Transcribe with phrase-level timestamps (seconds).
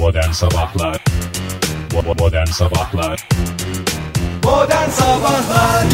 [0.00, 1.04] Modern Sabahlar.
[2.18, 3.28] Modern Sabahlar.
[4.44, 5.84] Modern Sabahlar.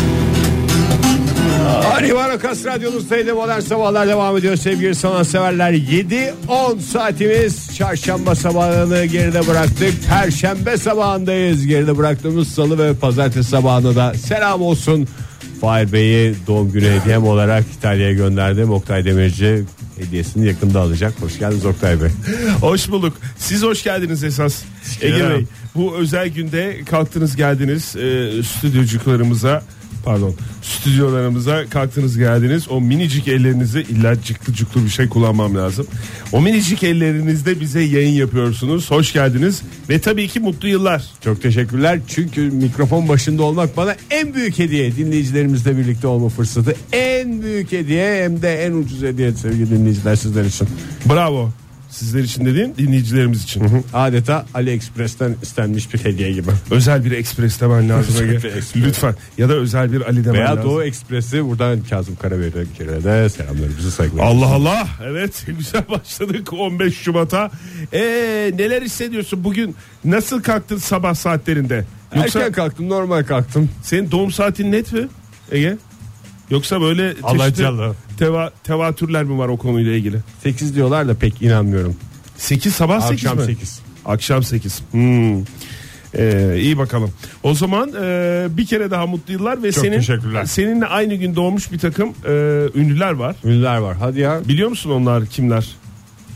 [1.96, 5.72] Ari Varakas Radyonuzdaydı Modern Sabahlar devam ediyor sevgili sanatseverler.
[5.72, 7.76] 7-10 saatimiz.
[7.76, 9.94] Çarşamba sabahını geride bıraktık.
[10.08, 11.66] Perşembe sabahındayız.
[11.66, 15.08] Geride bıraktığımız salı ve pazartesi sabahına da selam olsun.
[15.60, 18.70] Fahir Bey'i doğum günü hediyem olarak İtalya'ya gönderdim.
[18.70, 19.64] Oktay Demirci
[19.98, 22.10] hediyesini yakında alacak hoş geldiniz Oktay Bey
[22.60, 23.16] Hoş bulduk.
[23.38, 24.62] Siz hoş geldiniz esas.
[25.00, 25.30] Ege.
[25.30, 29.62] Bey bu özel günde kalktınız geldiniz e, stüdyocuklarımıza
[30.06, 32.68] pardon stüdyolarımıza kalktınız geldiniz.
[32.70, 35.86] O minicik ellerinizi illa cıklı cıklı bir şey kullanmam lazım.
[36.32, 38.90] O minicik ellerinizde bize yayın yapıyorsunuz.
[38.90, 41.04] Hoş geldiniz ve tabii ki mutlu yıllar.
[41.20, 47.42] Çok teşekkürler çünkü mikrofon başında olmak bana en büyük hediye dinleyicilerimizle birlikte olma fırsatı en
[47.42, 50.68] büyük hediye hem de en ucuz hediye sevgili dinleyiciler sizler için.
[51.08, 51.50] Bravo.
[51.96, 53.84] Sizler için dediğim dinleyicilerimiz için.
[53.94, 56.50] Adeta AliExpress'ten istenmiş bir hediye gibi.
[56.70, 58.14] Özel bir ekspres demen lazım.
[58.30, 58.42] Bir.
[58.76, 59.14] Lütfen.
[59.38, 60.70] Ya da özel bir Ali demen Veya lazım.
[60.70, 64.24] Doğu Ekspres'i buradan Kazım Karabekir'e de selamlarımızı saygılar.
[64.24, 67.50] Allah Allah evet güzel başladık 15 Şubat'a
[67.92, 68.00] ee,
[68.58, 71.84] neler hissediyorsun bugün nasıl kalktın sabah saatlerinde
[72.16, 73.70] yoksa Erken kalktım normal kalktım.
[73.82, 75.08] senin doğum saatin net mi
[75.52, 75.76] Ege
[76.50, 77.94] yoksa böyle çeşitli Alacalı.
[78.18, 81.96] Teva, tevatürler mi var o konuyla ilgili 8 diyorlar da pek inanmıyorum.
[82.36, 83.80] 8 sabah 8 Akşam mi 8.
[84.04, 85.42] akşam 8 hmm.
[86.18, 87.10] Ee, iyi bakalım.
[87.42, 90.44] O zaman e, bir kere daha mutlu yıllar ve Çok senin teşekkürler.
[90.44, 92.32] seninle aynı gün doğmuş bir takım e,
[92.74, 93.36] ünlüler var.
[93.44, 93.96] Ünlüler var.
[94.00, 94.40] Hadi ya.
[94.48, 95.68] Biliyor musun onlar kimler?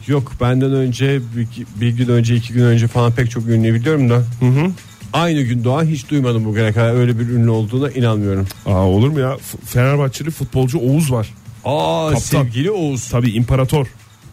[0.07, 1.49] Yok benden önce bir,
[1.81, 4.15] bir gün önce iki gün önce falan pek çok ünlü biliyorum da.
[4.15, 4.71] Hı hı.
[5.13, 8.47] Aynı gün doğan hiç duymadım bugüne kadar öyle bir ünlü olduğuna inanmıyorum.
[8.67, 9.37] Aa olur mu ya?
[9.37, 11.35] F- Fenerbahçeli futbolcu Oğuz var.
[11.65, 12.21] Aa Kaptan.
[12.21, 13.09] sevgili Oğuz.
[13.09, 13.87] Tabii imparator.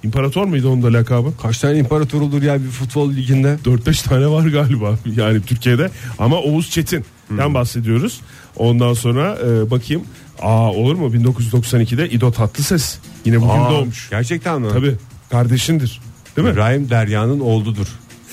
[0.03, 1.33] İmparator muydu onun da lakabı?
[1.41, 3.57] Kaç tane imparator olur ya bir futbol liginde?
[3.65, 5.89] 4-5 tane var galiba yani Türkiye'de.
[6.19, 8.21] Ama Oğuz Çetin'den bahsediyoruz.
[8.55, 10.03] Ondan sonra e, bakayım.
[10.41, 12.97] Aa olur mu 1992'de İdo Tatlıses.
[13.25, 14.09] Yine bugün Aa, doğmuş.
[14.09, 14.67] Gerçekten mi?
[14.73, 14.95] Tabii
[15.29, 16.01] kardeşindir.
[16.37, 16.53] Değil mi?
[16.53, 17.87] İbrahim Derya'nın oğludur.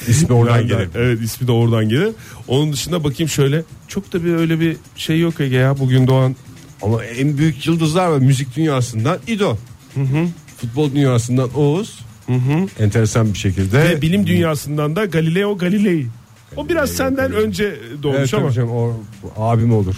[0.08, 0.88] İsmi oradan Yani, gelir.
[0.94, 2.08] Evet ismi de oradan gelir.
[2.48, 3.62] Onun dışında bakayım şöyle.
[3.88, 6.36] Çok da bir öyle bir şey yok Ege ya bugün doğan.
[6.82, 9.56] Ama en büyük yıldızlar var müzik dünyasından İdo.
[10.56, 11.98] Futbol dünyasından Oğuz.
[12.80, 13.78] Enteresan bir şekilde.
[13.78, 16.06] Ve bilim dünyasından da Galileo Galilei.
[16.56, 18.50] O biraz senden önce doğmuş Evet, ama.
[18.52, 18.92] canım, o
[19.36, 19.94] abim olur.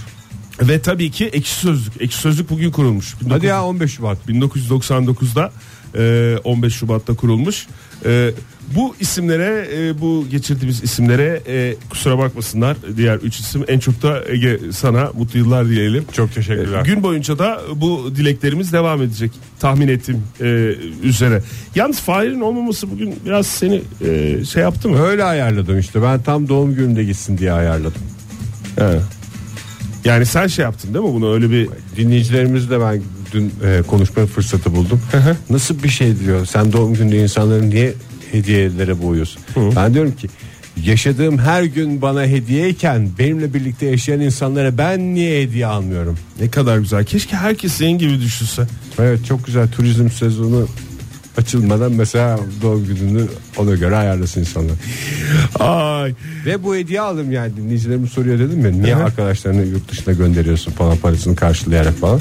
[0.62, 2.02] Ve tabii ki Ekşi Sözlük.
[2.02, 3.14] Ekşi Sözlük bugün kurulmuş.
[3.28, 4.18] Hadi ya 15 Şubat.
[4.28, 5.52] 1999'da
[5.98, 7.66] e, 15 Şubat'ta kurulmuş.
[8.04, 8.30] E,
[8.74, 14.22] bu isimlere e, bu geçirdiğimiz isimlere e, kusura bakmasınlar diğer 3 isim en çok da
[14.28, 16.04] Ege sana mutlu yıllar diyelim.
[16.12, 16.84] Çok teşekkürler.
[16.84, 19.30] Gün boyunca da bu dileklerimiz devam edecek
[19.60, 21.42] tahmin ettiğim e, üzere.
[21.74, 25.02] Yalnız Fahir'in olmaması bugün biraz seni e, şey yaptı mı?
[25.02, 26.02] Öyle ayarladım işte.
[26.02, 28.02] Ben tam doğum günümde gitsin diye ayarladım.
[28.78, 29.00] He.
[30.04, 33.02] Yani sen şey yaptın değil mi bunu öyle bir Dinleyicilerimizle ben
[33.32, 35.00] dün e, konuşma fırsatı buldum.
[35.50, 36.46] Nasıl bir şey diyor?
[36.46, 37.94] Sen doğum gününde insanları niye
[38.32, 39.42] hediyelere boğuyorsun?
[39.76, 40.28] Ben diyorum ki
[40.84, 46.18] yaşadığım her gün bana hediyeyken benimle birlikte yaşayan insanlara ben niye hediye almıyorum?
[46.40, 47.04] ne kadar güzel.
[47.04, 48.66] Keşke herkes senin gibi düşünse.
[48.98, 50.68] Evet çok güzel turizm sezonu
[51.38, 53.26] açılmadan mesela doğum gününü
[53.58, 54.76] ona göre ayarlasın insanlar.
[55.58, 56.14] Ay.
[56.46, 60.96] Ve bu hediye aldım yani dinleyicilerimiz soruyor dedim ya niye arkadaşlarını yurt dışına gönderiyorsun falan
[60.96, 62.20] parasını karşılayarak falan.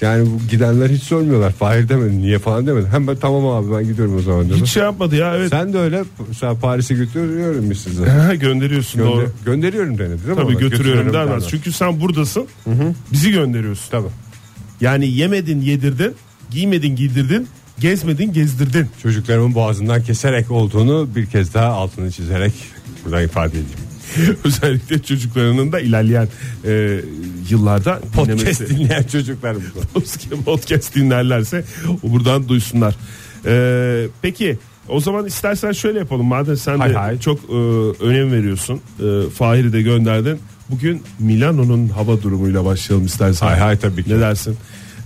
[0.00, 1.52] Yani bu gidenler hiç sormuyorlar.
[1.52, 2.86] Fahir demedi niye falan demedi.
[2.90, 4.56] Hemen tamam abi ben gidiyorum o zaman dedim.
[4.56, 5.50] Hiç şey yapmadı ya evet.
[5.50, 6.04] Sen de öyle
[6.40, 8.02] sen Paris'e götürüyorum mu sizi?
[8.40, 9.30] Gönderiyorsun Gönder- doğru.
[9.44, 10.34] gönderiyorum denedi değil mi?
[10.34, 10.52] Tabii ona?
[10.52, 11.48] götürüyorum Götürüyorum dermez.
[11.48, 12.46] Çünkü sen buradasın.
[13.12, 13.90] Bizi gönderiyorsun.
[13.90, 14.08] Tabii.
[14.80, 16.14] Yani yemedin yedirdin,
[16.50, 17.48] giymedin giydirdin,
[17.78, 18.86] gezmedin gezdirdin.
[19.02, 22.52] Çocuklarımın boğazından keserek olduğunu bir kez daha altını çizerek
[23.04, 23.87] buradan ifade edeyim.
[24.44, 26.28] Özellikle çocuklarının da ilerleyen
[26.64, 27.00] e,
[27.50, 29.64] yıllarda Podcast dinlemesi- dinleyen çocuklarımız.
[30.44, 31.64] podcast dinlerlerse
[32.02, 32.94] buradan duysunlar.
[33.46, 34.58] E, peki
[34.88, 36.26] o zaman istersen şöyle yapalım.
[36.26, 37.18] Madem sen Hay de hay.
[37.20, 37.52] çok e,
[38.04, 38.80] önem veriyorsun.
[39.00, 40.38] E, Fahir'i de gönderdin.
[40.70, 43.46] Bugün Milano'nun hava durumuyla başlayalım istersen.
[43.46, 44.10] Hay hay tabii ki.
[44.16, 44.56] Ne dersin?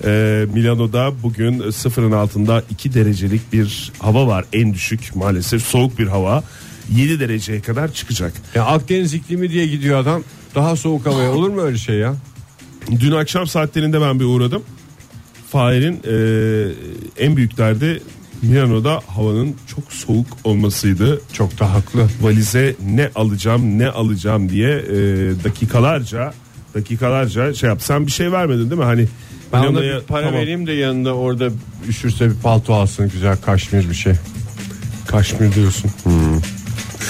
[0.05, 4.45] E, Milano'da bugün sıfırın altında 2 derecelik bir hava var.
[4.53, 6.45] En düşük maalesef soğuk bir hava.
[6.97, 8.33] 7 dereceye kadar çıkacak.
[8.55, 10.23] Ya Akdeniz iklimi diye gidiyor adam.
[10.55, 12.15] Daha soğuk havaya olur mu öyle şey ya?
[13.01, 14.63] Dün akşam saatlerinde ben bir uğradım.
[15.51, 18.03] Fahir'in e, en büyük derdi
[18.43, 21.21] Milano'da havanın çok soğuk olmasıydı.
[21.33, 22.07] Çok da haklı.
[22.21, 24.95] Valize ne alacağım ne alacağım diye e,
[25.45, 26.35] dakikalarca
[26.75, 27.83] dakikalarca şey yap.
[27.83, 28.85] Sen bir şey vermedin değil mi?
[28.85, 29.07] Hani
[29.53, 30.41] Ben ona bir para tamam.
[30.41, 31.49] vereyim de yanında orada
[31.89, 34.13] üşürse bir palto alsın güzel kaşmir bir şey.
[35.07, 35.91] Kaşmir diyorsun.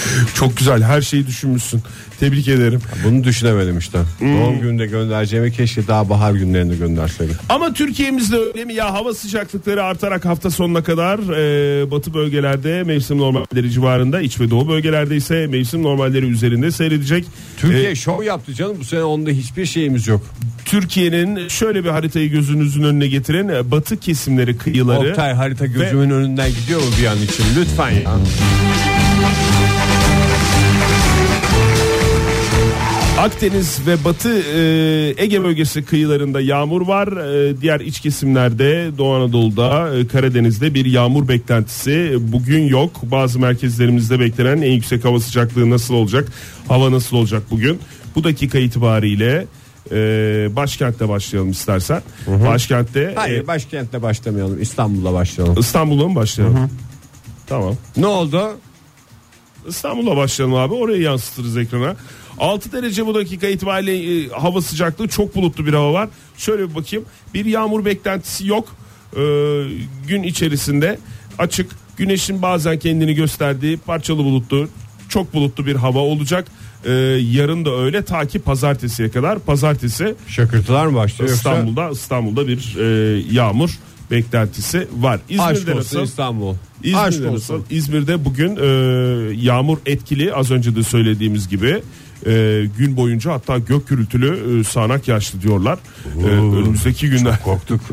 [0.35, 1.81] Çok güzel her şeyi düşünmüşsün.
[2.19, 2.81] Tebrik ederim.
[3.05, 3.99] Bunu düşünemedim işte.
[4.19, 4.37] Hmm.
[4.37, 7.35] Doğum gününde göndereceğimi keşke daha bahar günlerinde gönderseydim.
[7.49, 13.17] Ama Türkiye'mizde öyle mi ya hava sıcaklıkları artarak hafta sonuna kadar e, batı bölgelerde mevsim
[13.17, 17.25] normalleri civarında iç ve doğu bölgelerde ise mevsim normalleri üzerinde seyredecek.
[17.57, 20.21] Türkiye E, şov yaptı canım bu sene onda hiçbir şeyimiz yok.
[20.65, 26.49] Türkiye'nin şöyle bir haritayı gözünüzün önüne getirin e, batı kesimleri kıyıları Oktay harita gözümün önünden
[26.49, 28.11] gidiyor mu bir an için lütfen ya.
[33.23, 37.07] Akdeniz ve Batı e, Ege bölgesi kıyılarında yağmur var.
[37.07, 42.91] E, diğer iç kesimlerde Doğu Anadolu'da, e, Karadeniz'de bir yağmur beklentisi bugün yok.
[43.03, 46.27] Bazı merkezlerimizde beklenen en yüksek hava sıcaklığı nasıl olacak?
[46.67, 47.79] Hava nasıl olacak bugün?
[48.15, 49.47] Bu dakika itibariyle
[49.91, 49.95] e,
[50.55, 52.01] başkentte başlayalım istersen.
[52.27, 55.59] Başkentte Hayır e, başkentle başlamayalım İstanbul'la başlayalım.
[55.59, 56.69] İstanbul'a mı başlayalım?
[57.47, 57.75] Tamam.
[57.97, 58.57] Ne oldu?
[59.67, 60.73] İstanbul'a başlayalım abi.
[60.73, 61.95] Orayı yansıtırız ekrana.
[62.39, 66.09] 6 derece bu dakika itibariyle e, hava sıcaklığı çok bulutlu bir hava var.
[66.37, 67.05] Şöyle bir bakayım.
[67.33, 68.75] Bir yağmur beklentisi yok.
[69.17, 69.63] Ee,
[70.07, 70.99] gün içerisinde
[71.39, 71.71] açık.
[71.97, 74.67] Güneşin bazen kendini gösterdiği parçalı bulutlu,
[75.09, 76.47] çok bulutlu bir hava olacak.
[76.85, 76.91] Ee,
[77.31, 79.39] yarın da öyle ta ki pazartesiye kadar.
[79.39, 81.49] Pazartesi Şakırtılar mı başlıyor yoksa?
[81.51, 83.69] İstanbul'da İstanbul'da bir e, yağmur
[84.11, 85.13] beklentisi var.
[85.15, 86.01] Aşk İzmir'de olsun nasıl?
[86.03, 86.55] İstanbul.
[86.83, 87.53] İzmir'de Aşk nasıl?
[87.53, 87.65] olsun.
[87.69, 88.65] İzmir'de bugün e,
[89.41, 91.81] yağmur etkili az önce de söylediğimiz gibi
[92.25, 95.79] e, gün boyunca hatta gök gürültülü e, sağanak yağışlı diyorlar.
[96.23, 97.81] E, önümüzdeki günler Korktuk.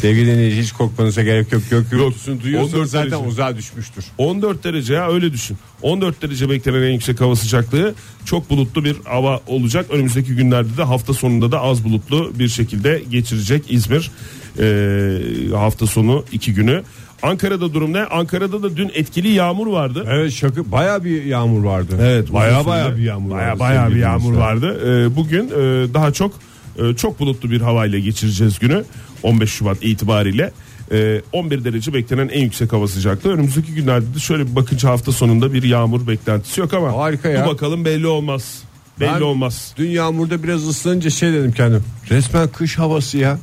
[0.00, 1.62] Sevgili dinleyici hiç korkmanıza gerek yok.
[1.70, 3.26] Gök gürültüsünü duyuyorsunuz 14 zaten derece.
[3.28, 4.04] uzağa düşmüştür.
[4.18, 5.56] 14 derece ya öyle düşün.
[5.82, 7.94] 14 derece beklenen en yüksek hava sıcaklığı
[8.24, 9.86] çok bulutlu bir hava olacak.
[9.90, 14.10] Önümüzdeki günlerde de hafta sonunda da az bulutlu bir şekilde geçirecek İzmir
[14.58, 16.82] e, hafta sonu iki günü.
[17.24, 18.00] Ankara'da durum ne?
[18.04, 20.06] Ankara'da da dün etkili yağmur vardı.
[20.08, 21.98] Evet şakı baya bir yağmur vardı.
[22.00, 23.60] Evet, baya baya bir yağmur baya vardı.
[23.60, 24.80] baya bir yağmur vardı.
[24.86, 26.32] Ee, bugün e, daha çok
[26.78, 28.84] e, çok bulutlu bir havayla geçireceğiz günü
[29.22, 30.52] 15 Şubat itibariyle.
[30.92, 33.32] E, 11 derece beklenen en yüksek hava sıcaklığı.
[33.32, 37.46] Önümüzdeki günlerde de şöyle bir bakınca hafta sonunda bir yağmur beklentisi yok ama Harika ya.
[37.46, 38.62] bu bakalım belli olmaz.
[39.00, 39.74] Belli Ben olmaz.
[39.76, 41.84] Dün yağmurda biraz ıslanınca şey dedim kendim.
[42.10, 43.38] Resmen kış havası ya.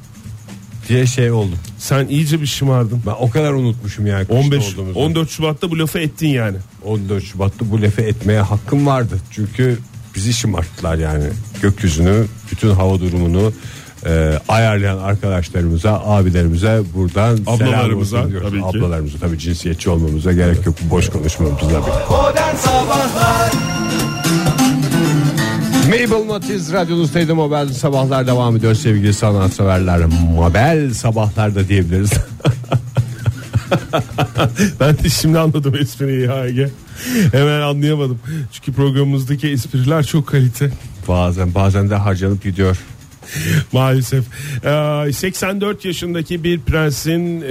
[0.91, 1.55] Diye şey oldu.
[1.77, 3.01] Sen iyice bir şımardın.
[3.05, 4.25] Ben o kadar unutmuşum yani.
[4.25, 4.99] kışta 15 olduğumuzu.
[4.99, 6.57] 14 Şubat'ta bu lafı ettin yani.
[6.85, 9.17] 14 Şubat'ta bu lafı etmeye hakkım vardı.
[9.31, 9.77] Çünkü
[10.15, 11.23] bizi şımarttılar yani.
[11.61, 13.53] Gökyüzünü, bütün hava durumunu
[14.05, 18.49] e, ayarlayan arkadaşlarımıza, abilerimize buradan Ablalarımıza, selam olsun diyoruz.
[18.49, 18.77] tabii ki.
[18.77, 20.75] Ablalarımıza tabii cinsiyetçi olmamıza gerek yok.
[20.81, 22.13] Boş konuşmamıza bir.
[22.15, 23.51] Modern Sabahlar
[25.91, 30.05] Mabel Matiz radyonuzdaydı Mobel Sabahlar devam ediyor sevgili sanatseverler.
[30.35, 32.11] Mobel Sabahlar da diyebiliriz.
[34.79, 36.69] Ben de şimdi anladım espriyi ya.
[37.31, 38.19] Hemen anlayamadım.
[38.51, 40.71] Çünkü programımızdaki espriler çok kalite.
[41.07, 42.77] bazen bazen de harcanıp gidiyor.
[43.71, 44.25] Maalesef.
[44.65, 47.47] Ee, 84 yaşındaki bir prensin e,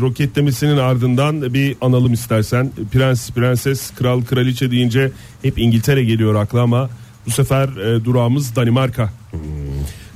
[0.00, 2.70] roketlemesinin ardından bir analım istersen.
[2.92, 5.10] Prens, prenses, kral, kraliçe deyince
[5.42, 6.90] hep İngiltere geliyor akla ama
[7.26, 9.10] bu sefer e, durağımız Danimarka.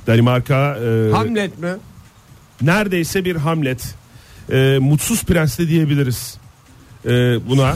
[0.07, 1.69] Danimarka e, Hamlet mi?
[2.61, 3.95] neredeyse bir Hamlet.
[4.51, 6.37] E, mutsuz prens de diyebiliriz.
[7.05, 7.09] E,
[7.49, 7.75] buna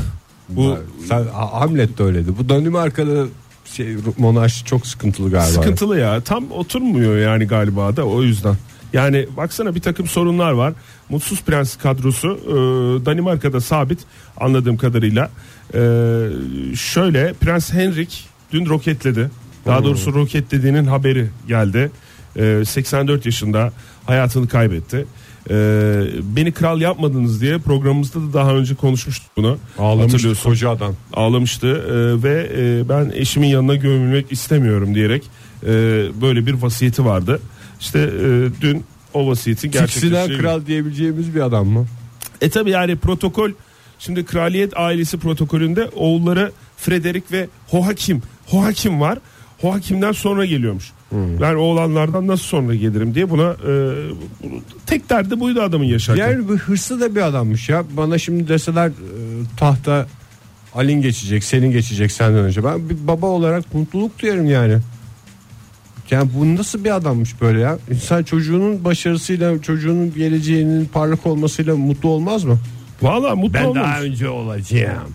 [0.50, 0.77] bu
[1.07, 2.37] Sen, Ha- Hamlet de öyleydi.
[2.37, 3.25] Bu Danimarka'da
[3.66, 5.61] şey monarşi çok sıkıntılı galiba.
[5.61, 8.56] Sıkıntılı ya tam oturmuyor yani galiba da o yüzden.
[8.94, 10.73] Yani baksana bir takım sorunlar var.
[11.09, 12.52] Mutsuz Prens kadrosu e,
[13.06, 13.99] Danimarka'da sabit
[14.37, 15.30] anladığım kadarıyla.
[15.73, 15.80] E,
[16.75, 19.30] şöyle Prens Henrik dün roketledi.
[19.66, 21.92] Daha doğrusu roketlediğinin haberi geldi.
[22.36, 23.74] E, 84 yaşında
[24.06, 25.06] hayatını kaybetti.
[25.50, 25.56] E,
[26.36, 29.57] beni kral yapmadınız diye programımızda da daha önce konuşmuştuk bunu.
[29.80, 30.95] Ağlamış Hatırlıyorsun koca adam.
[31.14, 35.24] ağlamıştı e, ve e, ben eşimin yanına gömülmek istemiyorum diyerek
[35.64, 35.68] e,
[36.22, 37.40] böyle bir vasiyeti vardı.
[37.81, 38.83] İşte e, dün
[39.14, 40.38] o vasiyeti Tiksinen gerçekleştirdi.
[40.42, 41.86] kral diyebileceğimiz bir adam mı?
[42.42, 43.52] E tabi yani protokol
[44.00, 49.19] şimdi kraliyet ailesi protokolünde oğulları Frederick ve Hoakim Hoakim var.
[49.62, 50.92] Hoakim'den sonra geliyormuş.
[51.42, 53.73] Ben oğlanlardan nasıl sonra gelirim diye buna e,
[54.85, 56.31] tek derdi buydu adamın yaşarken.
[56.31, 57.83] Yani bu hırslı da bir adammış ya.
[57.97, 58.92] Bana şimdi deseler e,
[59.57, 60.07] tahta
[60.76, 62.64] Alin geçecek, senin geçecek senden önce.
[62.64, 64.78] Ben bir baba olarak mutluluk duyarım yani.
[66.12, 67.78] Yani bu nasıl bir adammış böyle ya?
[67.92, 72.59] İnsan çocuğunun başarısıyla, çocuğunun geleceğinin parlak olmasıyla mutlu olmaz mı?
[73.02, 74.02] Valla mutlu olmamış.
[74.02, 75.14] önce olacağım.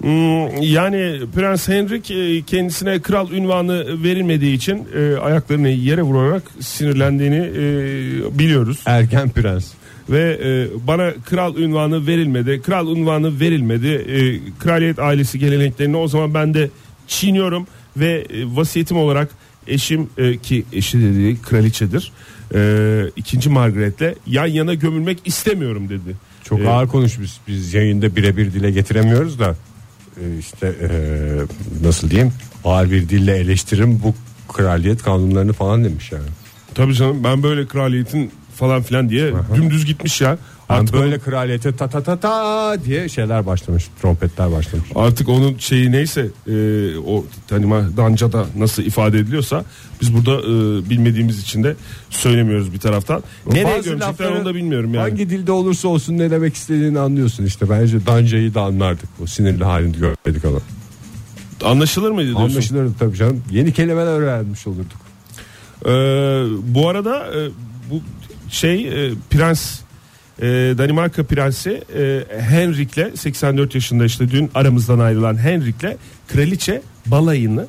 [0.00, 7.36] Hmm, yani Prens Henrik e, kendisine kral ünvanı verilmediği için e, ayaklarını yere vurarak sinirlendiğini
[7.36, 8.78] e, biliyoruz.
[8.86, 9.72] Erken prens.
[10.10, 12.62] ve e, bana kral ünvanı verilmedi.
[12.62, 13.86] Kral ünvanı verilmedi.
[13.88, 16.70] E, kraliyet ailesi geleneklerini o zaman ben de
[17.08, 17.66] çiğniyorum
[17.96, 19.28] ve e, vasiyetim olarak
[19.66, 22.12] eşim e, ki eşi dediği kraliçedir.
[22.54, 22.60] E,
[23.16, 26.16] ikinci Margaret'le yan yana gömülmek istemiyorum dedi.
[26.44, 27.30] Çok E, ağır konuşmuş.
[27.48, 29.56] Biz yayında birebir dile getiremiyoruz da
[30.38, 30.90] işte e,
[31.86, 32.32] nasıl diyeyim
[32.64, 34.14] ağır bir dille eleştirim bu
[34.52, 36.28] kraliyet kanunlarını falan demiş yani.
[36.74, 40.38] Tabii canım ben böyle kraliyetin falan filan diye dümdüz gitmiş ya.
[40.70, 43.88] Artık böyle onun- kraliyete ta ta ta ta diye şeyler başlamış.
[44.02, 44.88] Trompetler başlamış.
[44.94, 46.52] Artık onun şeyi neyse e,
[46.98, 49.64] o tanıma dancada nasıl ifade ediliyorsa
[50.00, 51.76] biz burada e, bilmediğimiz için de
[52.10, 53.22] söylemiyoruz bir taraftan.
[53.46, 55.10] Nereye gömecekler onu da bilmiyorum yani.
[55.10, 57.70] Hangi dilde olursa olsun ne demek istediğini anlıyorsun işte.
[57.70, 59.08] Bence Danca'yı da anlardık.
[59.22, 60.58] O sinirli halini görmedik ama.
[61.64, 62.50] Anlaşılır mıydı diyorsun?
[62.50, 63.42] Anlaşılırdı tabii canım.
[63.50, 64.98] Yeni kelimeler öğrenmiş olurduk.
[65.86, 65.88] Ee,
[66.74, 67.48] bu arada e,
[67.90, 68.00] bu
[68.50, 69.80] şey e, prens
[70.40, 70.46] e,
[70.78, 75.96] Danimarka prensi e, Henrik'le 84 yaşında işte dün aramızdan ayrılan Henrik'le
[76.28, 77.66] kraliçe balayını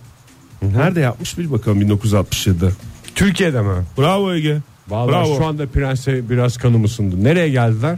[0.61, 2.69] nerede yapmış bir bakalım 1967'de.
[3.15, 3.85] Türkiye'de mi?
[3.97, 4.57] Bravo Ege.
[4.87, 5.37] Vallahi Bravo.
[5.37, 7.23] şu anda prense biraz kanım ısındı.
[7.23, 7.97] Nereye geldiler?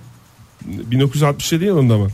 [0.66, 2.08] 1967 yılında mı?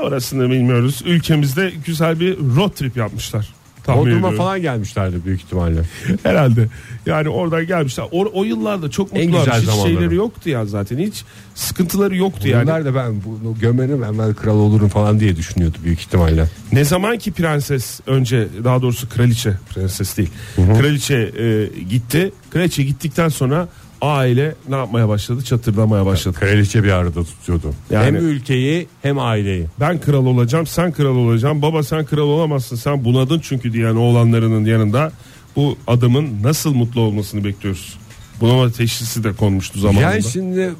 [0.00, 1.02] Orasını bilmiyoruz.
[1.06, 3.54] Ülkemizde güzel bir road trip yapmışlar.
[3.94, 4.36] Tahmin Bodrum'a ediyorum.
[4.38, 5.80] falan gelmişlerdi büyük ihtimalle.
[6.22, 6.68] Herhalde.
[7.06, 8.06] Yani oradan gelmişler.
[8.12, 9.44] O, o yıllarda çok En mutlular.
[9.44, 9.92] güzel Hiç zamanları.
[9.92, 10.98] şeyleri yoktu ya zaten.
[10.98, 12.62] Hiç sıkıntıları yoktu yani.
[12.66, 16.44] Bunlar da ben bunu gömerim hemen kral olurum falan diye düşünüyordu büyük ihtimalle.
[16.72, 20.30] Ne zaman ki prenses önce daha doğrusu kraliçe prenses değil.
[20.56, 22.32] Kraliçe e, gitti.
[22.50, 23.68] Kraliçe gittikten sonra
[24.02, 25.44] aile ne yapmaya başladı?
[25.44, 26.36] Çatırdamaya başladı.
[26.40, 27.74] Kraliçe bir arada tutuyordu.
[27.90, 29.66] Yani- Hem ülkeyi hem aileyi.
[29.80, 31.62] Ben kral olacağım, sen kral olacaksın.
[31.62, 32.76] Baba sen kral olamazsın.
[32.76, 35.12] Sen bunadın çünkü diyen oğlanlarının yanında
[35.56, 37.98] bu adamın nasıl mutlu olmasını bekliyoruz.
[38.40, 40.00] Bunama teşhisi de konmuştu zamanında.
[40.12, 40.70] Yani şimdi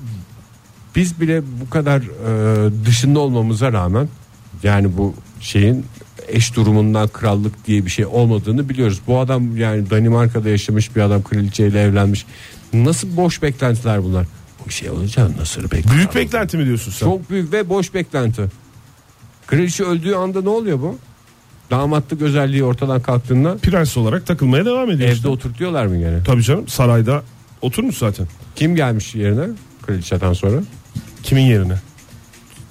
[0.96, 4.08] biz bile bu kadar e, dışında olmamıza rağmen
[4.62, 5.86] yani bu şeyin
[6.28, 9.00] eş durumundan krallık diye bir şey olmadığını biliyoruz.
[9.06, 12.26] Bu adam yani Danimarka'da yaşamış bir adam kraliçeyle evlenmiş.
[12.72, 14.26] Nasıl boş beklentiler bunlar?
[14.66, 15.90] Bu şey olacak nasıl beklenti?
[15.90, 17.06] Büyük beklenti mi diyorsun sen?
[17.06, 18.42] Çok büyük ve boş beklenti.
[19.46, 20.98] Kraliçe öldüğü anda ne oluyor bu?
[21.70, 25.08] Damatlık özelliği ortadan kalktığında Prens olarak takılmaya devam ediyor.
[25.08, 25.28] evde işte.
[25.28, 26.22] oturtuyorlar mı gene?
[26.24, 27.22] Tabii canım sarayda
[27.62, 28.26] oturmuş zaten.
[28.56, 29.46] Kim gelmiş yerine
[29.86, 30.60] kraliçeden sonra?
[31.22, 31.74] Kimin yerine?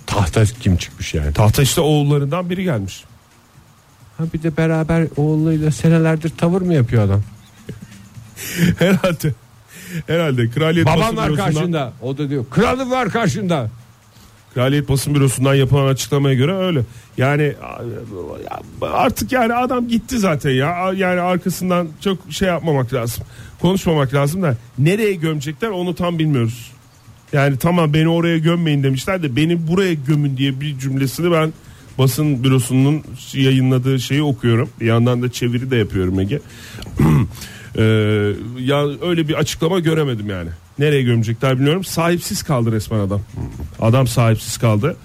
[0.08, 1.34] Tahta kim çıkmış yani?
[1.34, 3.04] Tahta işte oğullarından biri gelmiş.
[4.18, 7.24] Ha bir de beraber oğluyla senelerdir tavır mı yapıyor adam?
[8.80, 9.34] Herhalde.
[10.08, 11.94] Herhalde kraliyet Babam basın var bürosundan, karşında.
[12.01, 13.70] O da diyor kralım var karşında.
[14.53, 16.82] kraliyet basın bürosundan yapılan açıklamaya göre öyle.
[17.17, 17.53] Yani
[18.82, 20.94] artık yani adam gitti zaten ya.
[20.96, 23.24] Yani arkasından çok şey yapmamak lazım.
[23.62, 26.72] Konuşmamak lazım da nereye gömecekler onu tam bilmiyoruz.
[27.34, 31.53] Yani tamam beni oraya gömmeyin demişler de beni buraya gömün diye bir cümlesini ben
[31.98, 33.03] basın bürosunun
[33.34, 34.70] yayınladığı şeyi okuyorum.
[34.79, 36.39] Bir yandan da çeviri de yapıyorum Ege.
[37.77, 37.84] Ee,
[38.60, 40.50] ya öyle bir açıklama göremedim yani.
[40.79, 41.84] Nereye gömecekler bilmiyorum.
[41.84, 43.22] Sahipsiz kaldı resmen adam.
[43.79, 44.96] Adam sahipsiz kaldı.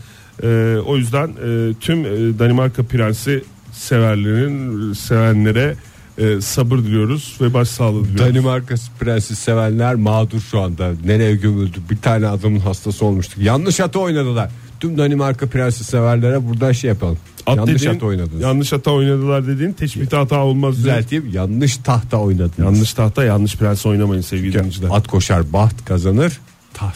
[0.42, 5.74] Ee, o yüzden e, tüm e, Danimarka prensi severlerin sevenlere
[6.18, 8.34] e, sabır diliyoruz ve başsağlığı diliyoruz.
[8.34, 10.90] Danimarka prensi sevenler mağdur şu anda.
[11.04, 11.78] Nereye gömüldü?
[11.90, 13.42] Bir tane adamın hastası olmuştu.
[13.42, 14.50] Yanlış hata oynadılar.
[14.82, 17.18] Tüm Danimarka prensi severlere buradan şey yapalım.
[17.46, 18.42] At yanlış dediğin- hata oynadınız.
[18.42, 20.74] Yanlış hata oynadılar dediğin teşbihte hata olmaz.
[20.74, 20.84] diye.
[20.84, 22.58] Düzelteyim yanlış tahta oynadınız.
[22.58, 24.88] Yanlış tahta yanlış prens oynamayın sevgili dinleyiciler.
[24.92, 26.40] At koşar baht kazanır.
[26.74, 26.94] Taht.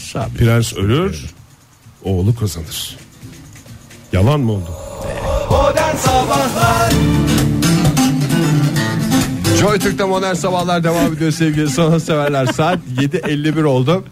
[0.00, 0.38] Sabit.
[0.38, 1.26] Prens ölür,
[2.04, 2.96] oğlu kazanır.
[4.12, 4.70] Yalan mı oldu?
[5.50, 6.92] Modern Sabahlar
[9.62, 12.46] Joy Türk'te modern sabahlar devam ediyor sevgili sanatseverler.
[12.46, 14.04] Saat 7.51 oldu.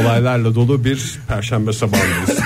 [0.00, 2.40] Olaylarla dolu bir perşembe sabahındayız.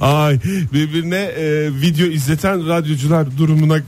[0.00, 0.38] Ay
[0.72, 3.78] birbirine e, video izleten radyocular durumuna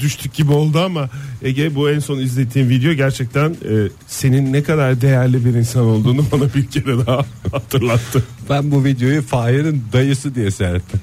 [0.00, 1.10] düştük gibi oldu ama
[1.42, 6.24] Ege bu en son izlettiğim video gerçekten e, senin ne kadar değerli bir insan olduğunu
[6.32, 8.24] bana bir kere daha hatırlattı.
[8.50, 11.00] Ben bu videoyu Fahir'in dayısı diye seyrettim.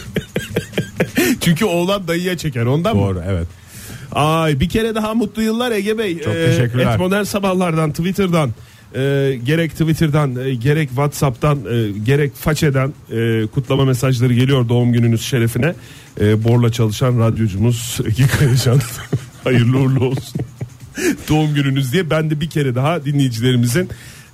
[1.40, 3.02] Çünkü oğlan dayıya çeker ondan mı?
[3.02, 3.46] Doğru evet.
[4.12, 6.18] Ay bir kere daha mutlu yıllar Ege Bey.
[6.18, 6.92] Çok teşekkürler.
[6.94, 8.50] Et modern sabahlardan Twitter'dan
[8.94, 15.22] e, gerek Twitter'dan e, gerek WhatsApp'tan e, gerek façeden e, kutlama mesajları geliyor doğum gününüz
[15.22, 15.74] şerefine.
[16.20, 18.80] E, Borla çalışan radyocumuz Ege Kayacan
[19.44, 20.40] hayırlı uğurlu olsun.
[21.28, 23.88] doğum gününüz diye ben de bir kere daha dinleyicilerimizin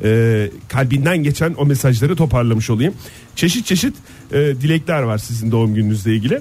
[0.04, 2.94] e, kalbinden geçen o mesajları toparlamış olayım.
[3.36, 3.94] Çeşit çeşit
[4.32, 6.40] e, dilekler var sizin doğum gününüzle ilgili.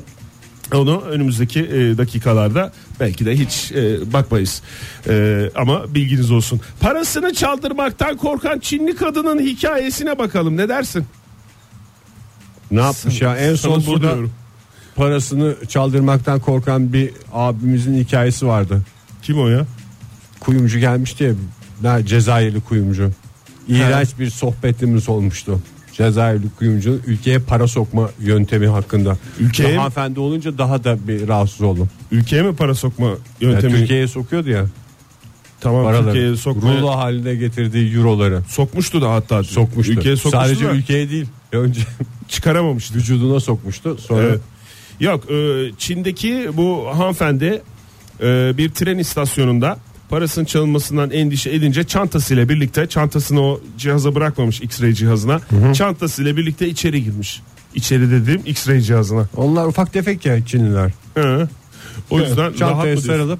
[0.73, 4.61] Onu önümüzdeki e, dakikalarda belki de hiç e, bakmayız.
[5.07, 6.61] E, ama bilginiz olsun.
[6.79, 10.57] Parasını çaldırmaktan korkan Çinli kadının hikayesine bakalım.
[10.57, 11.05] Ne dersin?
[12.71, 14.15] Ne yapmış ya en son Sana burada
[14.95, 18.81] parasını çaldırmaktan korkan bir abimizin hikayesi vardı.
[19.21, 19.65] Kim o ya?
[20.39, 21.35] Kuyumcu gelmişti
[21.83, 23.11] ya Cezayirli kuyumcu.
[23.67, 25.59] İğrenç bir sohbetimiz olmuştu.
[25.97, 29.17] Cezayirli kuyumcunun ülkeye para sokma yöntemi hakkında.
[29.39, 29.75] Ülkeye mi?
[29.77, 31.89] Hanımefendi olunca daha da bir rahatsız oldum.
[32.11, 33.73] Ülkeye mi para sokma Ya yöntemi?
[33.77, 34.65] Türkiye'ye sokuyordu ya
[35.61, 36.05] tamam paraları.
[36.05, 38.41] Türkiye'ye sokmaya Rulo haline getirdiği euroları.
[38.47, 39.43] sokmuştu da hatta.
[39.43, 39.93] Sokmuştu.
[39.93, 41.25] Ülkeye sokmuştu Sadece da ülkeye değil.
[41.51, 41.81] Önce
[42.27, 42.95] çıkaramamıştı.
[42.95, 43.97] vücuduna sokmuştu.
[43.97, 44.39] Sonra Evet.
[44.99, 47.61] Yok e, Çin'deki bu hanımefendi
[48.21, 49.77] e, bir tren istasyonunda
[50.09, 55.39] parasının çalınmasından endişe edince çantasıyla birlikte çantasını o cihaza bırakmamış X-ray cihazına
[55.73, 57.41] çantasıyla birlikte içeri girmiş.
[57.75, 59.27] İçeri dediğim X-ray cihazına.
[59.35, 60.91] onlar ufak tefek ya Çinliler.
[61.15, 61.47] He.
[62.09, 63.39] O yüzden mı çantaya sarılıp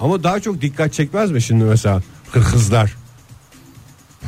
[0.00, 2.02] ama daha çok dikkat çekmez mi şimdi mesela
[2.32, 2.96] hırkızlar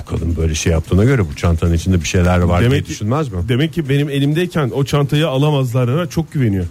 [0.00, 3.32] bu kadın böyle şey yaptığına göre bu çantanın içinde bir şeyler var Demek diye düşünmez
[3.32, 3.38] mi?
[3.48, 6.66] Demek ki benim elimdeyken o çantayı alamazlarına çok güveniyor.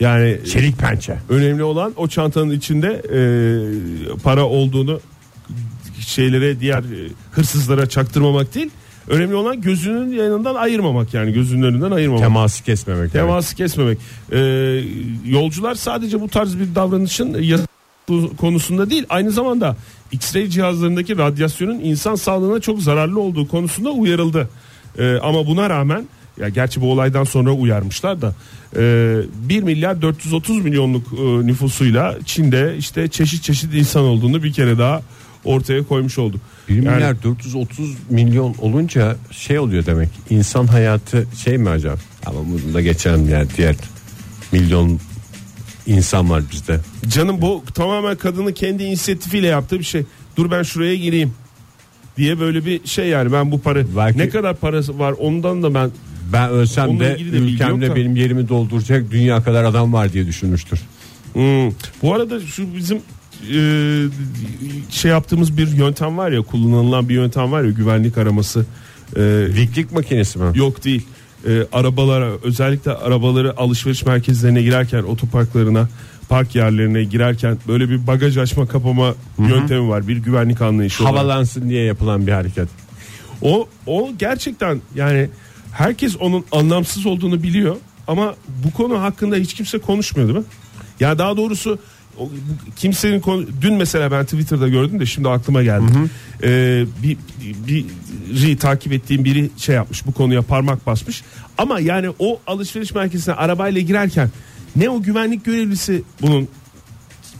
[0.00, 1.18] Yani Çelik pençe.
[1.28, 3.20] önemli olan o çantanın içinde e,
[4.22, 5.00] para olduğunu
[6.00, 8.70] şeylere diğer e, hırsızlara çaktırmamak değil.
[9.08, 12.24] Önemli olan gözünün yanından ayırmamak yani gözünün önünden ayırmamak.
[12.24, 13.12] Teması kesmemek.
[13.12, 13.98] Teması kesmemek.
[14.32, 14.38] E,
[15.26, 17.36] yolcular sadece bu tarz bir davranışın
[18.36, 19.76] konusunda değil aynı zamanda
[20.12, 24.48] X-ray cihazlarındaki radyasyonun insan sağlığına çok zararlı olduğu konusunda uyarıldı.
[24.98, 26.08] E, ama buna rağmen
[26.40, 28.34] ya gerçi bu olaydan sonra uyarmışlar da
[28.76, 29.16] e,
[29.48, 35.02] 1 milyar 430 milyonluk e, nüfusuyla Çin'de işte çeşit çeşit insan olduğunu bir kere daha
[35.44, 36.40] ortaya koymuş olduk.
[36.68, 40.08] 1 Yani- milyar 430 milyon olunca şey oluyor demek.
[40.30, 41.96] İnsan hayatı şey mi acaba?
[42.26, 43.76] Ama bunu da geçelim yani diğer
[44.52, 45.00] milyon
[45.86, 46.80] insan var bizde.
[47.08, 50.02] Canım bu tamamen kadının kendi inisiyatifiyle yaptığı bir şey.
[50.36, 51.32] Dur ben şuraya gireyim
[52.16, 55.74] diye böyle bir şey yani ben bu para Belki- ne kadar parası var ondan da
[55.74, 55.90] ben
[56.32, 57.96] Ben ölsem Onunla de ilgili de bilgi yok ülkemde da.
[57.96, 60.80] benim yerimi dolduracak dünya kadar adam var diye düşünmüştür.
[61.32, 61.68] Hmm.
[62.02, 62.98] bu arada şu bizim
[63.54, 63.60] e,
[64.90, 68.66] şey yaptığımız bir yöntem var ya kullanılan bir yöntem var ya güvenlik araması
[69.16, 70.44] E, Viklik makinesi mi?
[70.54, 71.06] yok değil
[71.48, 75.88] E, arabalara özellikle arabaları alışveriş merkezlerine girerken otoparklarına
[76.28, 81.18] park yerlerine girerken böyle bir bagaj açma kapama yöntemi var bir güvenlik anlayışı olarak.
[81.18, 82.68] Havalansın diye yapılan bir hareket.
[83.42, 85.28] O o gerçekten yani
[85.72, 87.76] herkes onun anlamsız olduğunu biliyor
[88.06, 90.44] ama bu konu hakkında hiç kimse konuşmuyor değil mi?
[91.00, 91.78] Ya daha doğrusu
[92.18, 92.30] o-
[92.76, 95.84] kimsenin konu dün mesela ben Twitter'da gördüm de şimdi aklıma geldi.
[96.42, 97.16] Ee, bir
[97.66, 101.22] biri takip ettiğim biri şey yapmış bu konuya parmak basmış
[101.58, 104.30] ama yani o alışveriş merkezine arabayla girerken
[104.76, 106.48] ne o güvenlik görevlisi bunun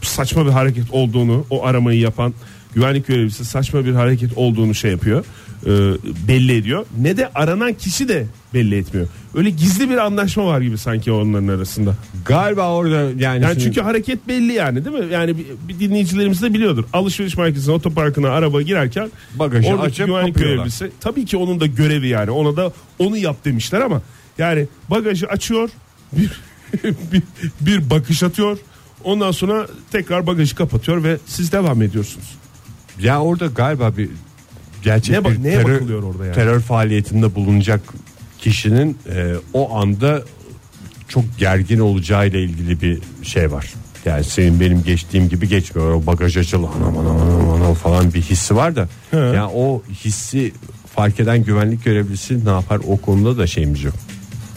[0.03, 2.35] saçma bir hareket olduğunu o aramayı yapan
[2.75, 5.25] güvenlik görevlisi saçma bir hareket olduğunu şey yapıyor
[5.68, 5.72] e,
[6.28, 6.87] belli ediyor.
[7.00, 9.09] Ne de aranan kişi de belli etmiyor.
[9.35, 11.94] Öyle gizli bir anlaşma var gibi sanki onların arasında.
[12.24, 15.12] Galiba orada yani, yani şimdi- çünkü hareket belli yani değil mi?
[15.12, 16.85] Yani bir, bir dinleyicilerimiz de biliyordur.
[16.92, 22.31] Alışveriş merkezine otoparkına araba girerken Bagajı açıp güvenlik görevlisi tabii ki onun da görevi yani
[22.31, 24.02] ona da onu yap demişler ama
[24.38, 25.70] yani bagajı açıyor
[26.12, 26.31] bir
[27.12, 27.22] bir,
[27.61, 28.59] bir bakış atıyor
[29.04, 32.37] ondan sonra tekrar bagajı kapatıyor ve siz devam ediyorsunuz.
[33.00, 34.11] ya orada galiba bir
[34.83, 36.35] gerçek Ne bir neye terör, bakılıyor orada yani?
[36.35, 37.81] terör faaliyetinde bulunacak
[38.38, 40.23] kişinin e, o anda
[41.09, 43.73] çok gergin olacağı ile ilgili bir şey var.
[44.05, 45.93] Yani senin benim geçtiğim gibi geçmiyor.
[45.93, 48.88] O bagaj açıl anam anam anam anam falan bir hissi var da.
[49.12, 50.53] Yani o hissi
[50.95, 53.95] fark eden güvenlik görevlisi ne yapar o konuda da şeyimiz yok.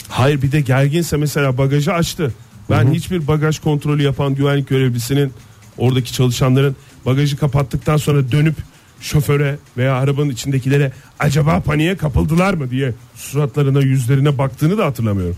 [0.10, 2.34] Hayır bir de gerginse mesela bagajı açtı.
[2.70, 5.34] Ben hiçbir bagaj kontrolü yapan güvenlik görevlisinin
[5.78, 8.56] oradaki çalışanların bagajı kapattıktan sonra dönüp
[9.02, 15.36] şoföre veya arabanın içindekilere acaba paniğe kapıldılar mı diye suratlarına yüzlerine baktığını da hatırlamıyorum.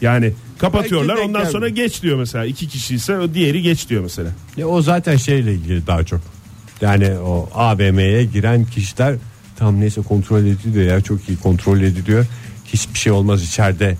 [0.00, 1.52] Yani kapatıyorlar Belki denk ondan geldi.
[1.52, 4.30] sonra geç diyor mesela iki kişi ise o diğeri geç diyor mesela.
[4.56, 6.20] Ya o zaten şeyle ilgili daha çok.
[6.80, 9.14] Yani o AVM'ye giren kişiler
[9.58, 12.26] tam neyse kontrol ediliyor ya çok iyi kontrol ediliyor.
[12.66, 13.96] Hiçbir şey olmaz içeride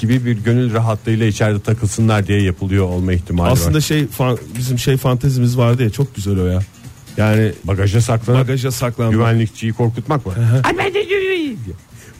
[0.00, 3.80] gibi bir gönül rahatlığıyla içeride takılsınlar diye yapılıyor olma ihtimali Aslında var.
[3.80, 6.60] şey fan- bizim şey fantezimiz vardı ya çok güzel o ya.
[7.16, 9.14] Yani Bagaja saklanıp bagaja saklanmak.
[9.14, 10.32] güvenlikçiyi korkutmak mı?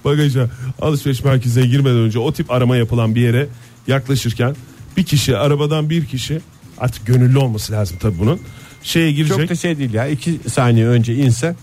[0.04, 0.50] bagaja
[0.80, 3.48] alışveriş merkezine girmeden önce o tip arama yapılan bir yere
[3.86, 4.56] yaklaşırken
[4.96, 6.40] bir kişi arabadan bir kişi
[6.78, 8.40] artık gönüllü olması lazım tabii bunun
[8.82, 11.56] şeye girecek Çok da şey değil ya iki saniye önce inse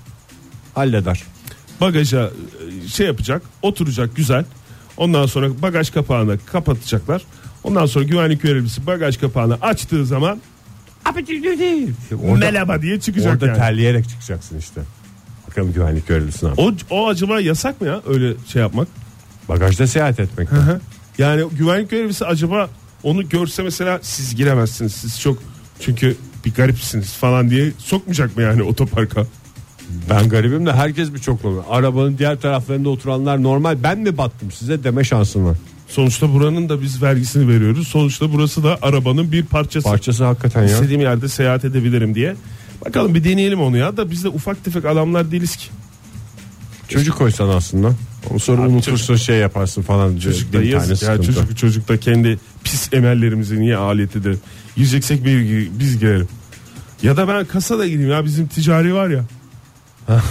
[0.76, 1.24] halleder.
[1.82, 2.32] bagaja
[2.86, 4.46] e, şey yapacak oturacak güzel
[4.98, 7.22] Ondan sonra bagaj kapağını kapatacaklar.
[7.64, 10.42] Ondan sonra güvenlik görevlisi bagaj kapağını açtığı zaman
[12.24, 13.58] Orada- merhaba diye çıkacak Orada yani.
[13.58, 14.82] terleyerek çıkacaksın işte.
[15.48, 16.74] Bakalım güvenlik görevlisi ne yapıyor?
[16.90, 18.88] O, o acaba yasak mı ya öyle şey yapmak?
[19.50, 20.50] Bagajda seyahat etmek.
[21.18, 22.70] Yani güvenlik görevlisi acaba
[23.04, 24.94] onu görse mesela siz giremezsiniz.
[24.94, 25.38] Siz çok
[25.80, 29.26] çünkü bir garipsiniz falan diye sokmayacak mı yani otoparka?
[30.10, 31.64] Ben garibim de herkes bir çok normal.
[31.70, 33.78] Arabanın diğer taraflarında oturanlar normal.
[33.84, 35.58] Ben mi battım size deme şansım var.
[35.88, 37.88] Sonuçta buranın da biz vergisini veriyoruz.
[37.88, 39.88] Sonuçta burası da arabanın bir parçası.
[39.88, 40.68] Parçası hakikaten ya.
[40.68, 42.36] İstediğim yerde seyahat edebilirim diye.
[42.86, 45.68] Bakalım bir deneyelim onu ya da biz de ufak tefek adamlar değiliz ki.
[46.90, 47.94] Çocuk koysan aslında.
[48.32, 50.18] Onu sonra Abi unutursun şey yaparsın falan.
[50.18, 54.40] Çocuk da yazık ya çocuk, çocuk da kendi pis emellerimizi niye alet edelim.
[54.76, 56.28] Gireceksek bir, biz girelim.
[57.04, 59.24] Ya da ben kasada gideyim ya bizim ticari var ya.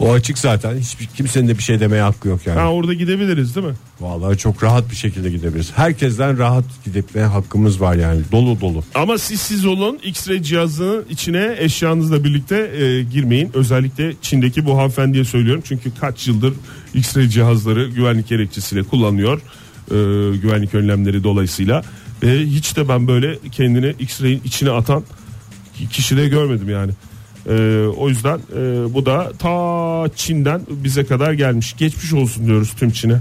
[0.00, 0.78] O açık zaten.
[0.78, 2.58] Hiçbir kimsenin de bir şey demeye hakkı yok yani.
[2.58, 3.74] Ha orada gidebiliriz değil mi?
[4.00, 5.72] Vallahi çok rahat bir şekilde gidebiliriz.
[5.76, 8.20] Herkesten rahat gitmeye hakkımız var yani.
[8.32, 8.84] Dolu dolu.
[8.94, 13.50] Ama siz siz olun X-ray cihazının içine eşyanızla birlikte e, girmeyin.
[13.54, 15.62] Özellikle Çin'deki bu hanımefendiye söylüyorum.
[15.66, 16.54] Çünkü kaç yıldır
[16.94, 19.38] X-ray cihazları güvenlik gerekçesiyle kullanıyor.
[19.90, 19.96] E,
[20.36, 21.82] güvenlik önlemleri dolayısıyla.
[22.22, 25.04] Ve hiç de ben böyle kendini X-ray'in içine atan
[25.90, 26.92] kişi de görmedim yani.
[27.48, 31.74] E, o yüzden e, bu da ta Çin'den bize kadar gelmiş.
[31.78, 33.16] Geçmiş olsun diyoruz tüm Çin'e.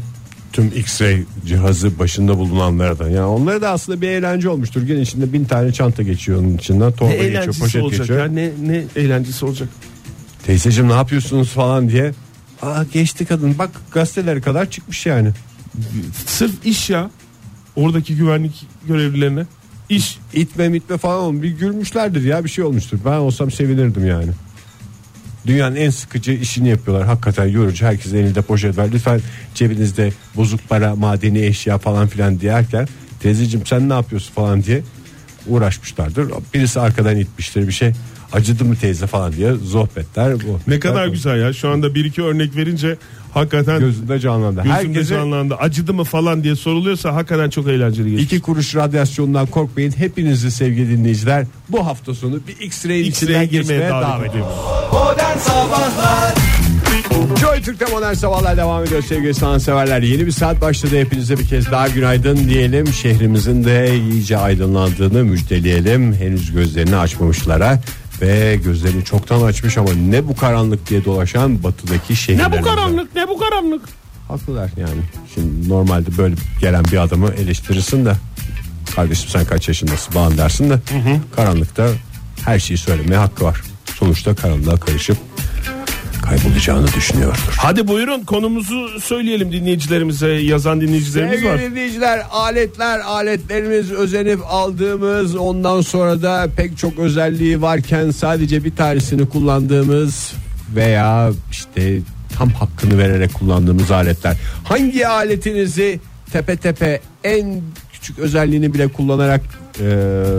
[0.54, 3.10] Tüm X-ray cihazı başında bulunanlara da.
[3.10, 4.82] Yani onlara da aslında bir eğlence olmuştur.
[4.82, 6.92] Gün içinde bin tane çanta geçiyor onun içinden.
[6.92, 8.20] Torba Ne geçiyor, eğlencesi poşet olacak geçiyor.
[8.20, 9.70] ya ne, ne eğlencesi olacak.
[10.46, 12.12] Teyzeciğim ne yapıyorsunuz falan diye.
[12.62, 15.30] Aa geçti kadın bak gazetelere kadar çıkmış yani.
[16.26, 17.10] Sırf iş ya.
[17.76, 19.46] Oradaki güvenlik görevlilerine
[19.90, 20.18] iş.
[20.34, 21.42] İtme mitme falan olmuş.
[21.44, 22.98] Bir gülmüşlerdir ya bir şey olmuştur.
[23.06, 24.32] Ben olsam sevinirdim yani.
[25.48, 27.08] Dünyanın en sıkıcı işini yapıyorlar.
[27.08, 27.86] Hakikaten yorucu.
[27.86, 28.90] Herkes elinde poşet var.
[28.94, 29.22] Lütfen
[29.56, 32.88] cebinizde bozuk para, madeni eşya falan filan diyerken
[33.20, 34.82] teyzeciğim sen ne yapıyorsun falan diye
[35.48, 36.32] uğraşmışlardır.
[36.54, 37.92] Birisi arkadan itmiştir bir şey.
[38.34, 40.34] Acıdı mı teyze falan diye sohbetler.
[40.34, 40.60] Bu.
[40.68, 41.54] Ne kadar güzel ya.
[41.54, 42.98] Şu anda bir iki örnek verince
[43.34, 44.62] hakikaten Gözünde canlandı.
[44.64, 45.56] gözümde Herkese canlandı.
[45.56, 48.22] Acıdı mı falan diye soruluyorsa hakikaten çok eğlenceli geçiyor.
[48.26, 49.92] iki kuruş radyasyondan korkmayın.
[49.92, 54.54] Hepinizi sevgili dinleyiciler bu hafta sonu bir X-ray'in içinden girmeye geçmeye davet davet ediyoruz.
[54.94, 56.34] Modern Sabahlar
[57.42, 60.02] Joy Türk'te modern sabahlar devam ediyor sevgili sanatseverler.
[60.02, 61.00] Yeni bir saat başladı.
[61.00, 62.88] Hepinize bir kez daha günaydın diyelim.
[62.94, 66.14] Şehrimizin de iyice aydınlandığını müjdeleyelim.
[66.14, 67.80] Henüz gözlerini açmamışlara
[68.22, 72.52] ve gözlerini çoktan açmış ama ne bu karanlık diye dolaşan batıdaki şehirler.
[72.52, 73.82] ne bu karanlık ne bu karanlık.
[74.28, 75.02] Haklılar yani.
[75.36, 78.14] Şimdi normalde böyle gelen bir adamı eleştirirsin de
[78.96, 80.80] kardeşim sen kaç yaşındasın falan dersin de
[81.36, 81.90] karanlıkta
[82.46, 83.62] her şeyi söylemeye hakkı var.
[83.96, 85.18] Sonuçta karanlığa karışıp
[86.30, 87.56] kaybolacağını düşünüyordur.
[87.58, 90.28] Hadi buyurun konumuzu söyleyelim dinleyicilerimize.
[90.28, 91.58] Yazan dinleyicilerimiz var.
[91.58, 98.76] Sevgili dinleyiciler aletler aletlerimiz özenip aldığımız ondan sonra da pek çok özelliği varken sadece bir
[98.76, 100.34] tanesini kullandığımız
[100.76, 102.00] veya işte
[102.38, 104.38] tam hakkını vererek kullandığımız aletler.
[104.64, 106.00] Hangi aletinizi
[106.32, 107.62] tepe tepe en
[108.02, 109.42] küçük özelliğini bile kullanarak
[109.80, 109.86] e,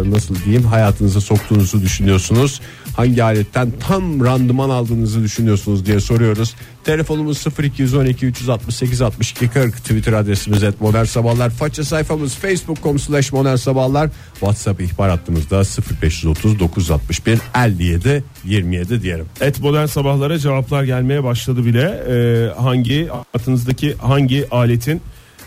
[0.06, 2.60] nasıl diyeyim hayatınıza soktuğunuzu düşünüyorsunuz?
[2.96, 6.54] Hangi aletten tam randıman aldığınızı düşünüyorsunuz diye soruyoruz.
[6.84, 11.50] Telefonumuz 0212 368 62 40 Twitter adresimiz et sabahlar.
[11.50, 14.10] Faça sayfamız facebook.com slash sabahlar.
[14.32, 15.62] WhatsApp ihbar hattımızda
[16.02, 19.26] 0530 961 57 27 diyelim.
[19.40, 22.04] Et modern sabahlara cevaplar gelmeye başladı bile.
[22.08, 25.02] Ee, hangi hayatınızdaki hangi aletin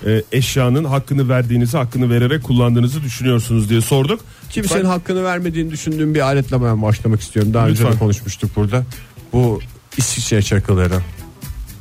[0.06, 4.22] e, eşyanın hakkını verdiğinizi hakkını vererek kullandığınızı düşünüyorsunuz diye sorduk.
[4.50, 7.54] Kimsenin hakkını vermediğini düşündüğüm bir aletle ben başlamak istiyorum.
[7.54, 7.94] Daha önce Lütfen.
[7.94, 8.84] de konuşmuştuk burada.
[9.34, 9.60] Bu
[9.98, 11.00] İsviçre çakıları.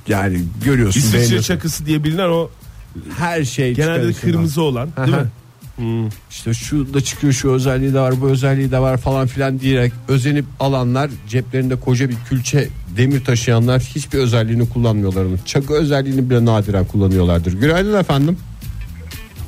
[0.09, 1.55] Yani görüyorsun İsviçre beğeniyorsun.
[1.55, 2.51] çakısı diye bilinen o
[3.19, 5.27] her şey genelde kırmızı olan değil Aha.
[5.79, 6.09] Mi?
[6.31, 9.93] İşte şu da çıkıyor şu özelliği de var bu özelliği de var falan filan diyerek
[10.09, 15.25] özenip alanlar ceplerinde koca bir külçe demir taşıyanlar hiçbir özelliğini kullanmıyorlar.
[15.25, 15.41] onun.
[15.47, 17.53] Çakı özelliğini bile nadiren kullanıyorlardır.
[17.53, 18.39] Günaydın efendim.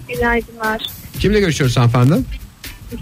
[0.08, 0.82] Günaydınlar.
[1.18, 2.24] Kimle görüşüyoruz efendim?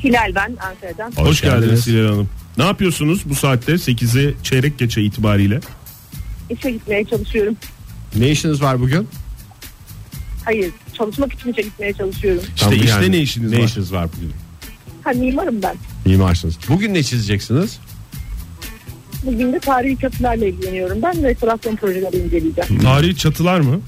[0.04, 1.12] Hilal ben Ankara'dan.
[1.16, 1.86] Hoş, Hoş geldiniz geldiniz.
[1.86, 2.28] Hilal Hanım.
[2.58, 5.60] Ne yapıyorsunuz bu saatte 8'e çeyrek geçe itibariyle?
[6.50, 7.56] İşe gitmeye çalışıyorum.
[8.16, 9.08] Ne işiniz var bugün?
[10.44, 12.42] Hayır çalışmak için işe gitmeye çalışıyorum.
[12.54, 13.64] İşte Tam işte yani ne işiniz ne var?
[13.64, 14.32] işiniz var bugün?
[15.04, 15.76] Ha mimarım ben.
[16.06, 16.58] Mimarsınız.
[16.68, 17.78] Bugün ne çizeceksiniz?
[19.26, 21.02] Bugün de tarihi köprülerle ilgileniyorum.
[21.02, 22.80] Ben restorasyon projeleri inceleyeceğim.
[22.82, 23.80] Tarihi çatılar mı?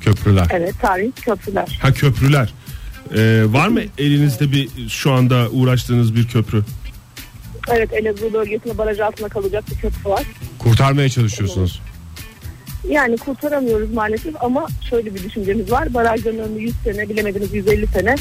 [0.00, 0.46] Köprüler.
[0.50, 1.78] Evet tarihi köprüler.
[1.82, 2.54] Ha köprüler.
[3.14, 6.62] Ee, var mı elinizde bir şu anda uğraştığınız bir köprü?
[7.68, 10.22] Evet Elazığ bölgesinde baraj altında kalacak bir köprü var.
[10.58, 11.80] Kurtarmaya çalışıyorsunuz.
[12.90, 15.94] Yani kurtaramıyoruz maalesef ama şöyle bir düşüncemiz var.
[15.94, 18.14] Barajların ömrü 100 sene bilemediniz 150 sene.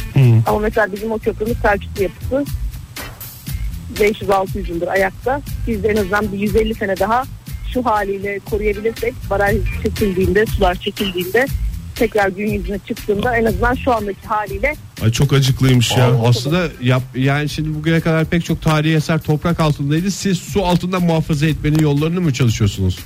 [0.45, 2.45] Ama mesela bizim o köprümüz Selçuklu yapısı
[3.99, 5.41] 500-600 yıldır ayakta.
[5.67, 7.23] Biz de en azından bir 150 sene daha
[7.73, 11.45] şu haliyle koruyabilirsek baraj çekildiğinde sular çekildiğinde
[11.95, 16.05] tekrar gün yüzüne çıktığında en azından şu andaki haliyle Ay çok acıklıymış ya.
[16.05, 20.11] Aa, aslında yap, yani şimdi bugüne kadar pek çok tarihi eser toprak altındaydı.
[20.11, 22.99] Siz su altında muhafaza etmenin yollarını mı çalışıyorsunuz?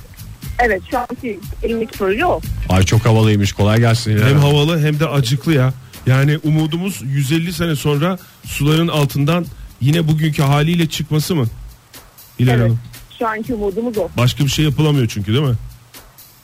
[0.62, 2.40] Evet şu anki elimdeki proje o.
[2.68, 3.52] Ay çok havalıymış.
[3.52, 4.18] Kolay gelsin.
[4.18, 5.72] Hem havalı hem de acıklı ya.
[6.06, 9.46] Yani umudumuz 150 sene sonra suların altından
[9.80, 11.46] yine bugünkü haliyle çıkması mı?
[12.38, 12.64] İlhan Evet.
[12.66, 12.80] Hanım.
[13.18, 14.08] Şu anki umudumuz o.
[14.16, 15.54] Başka bir şey yapılamıyor çünkü değil mi?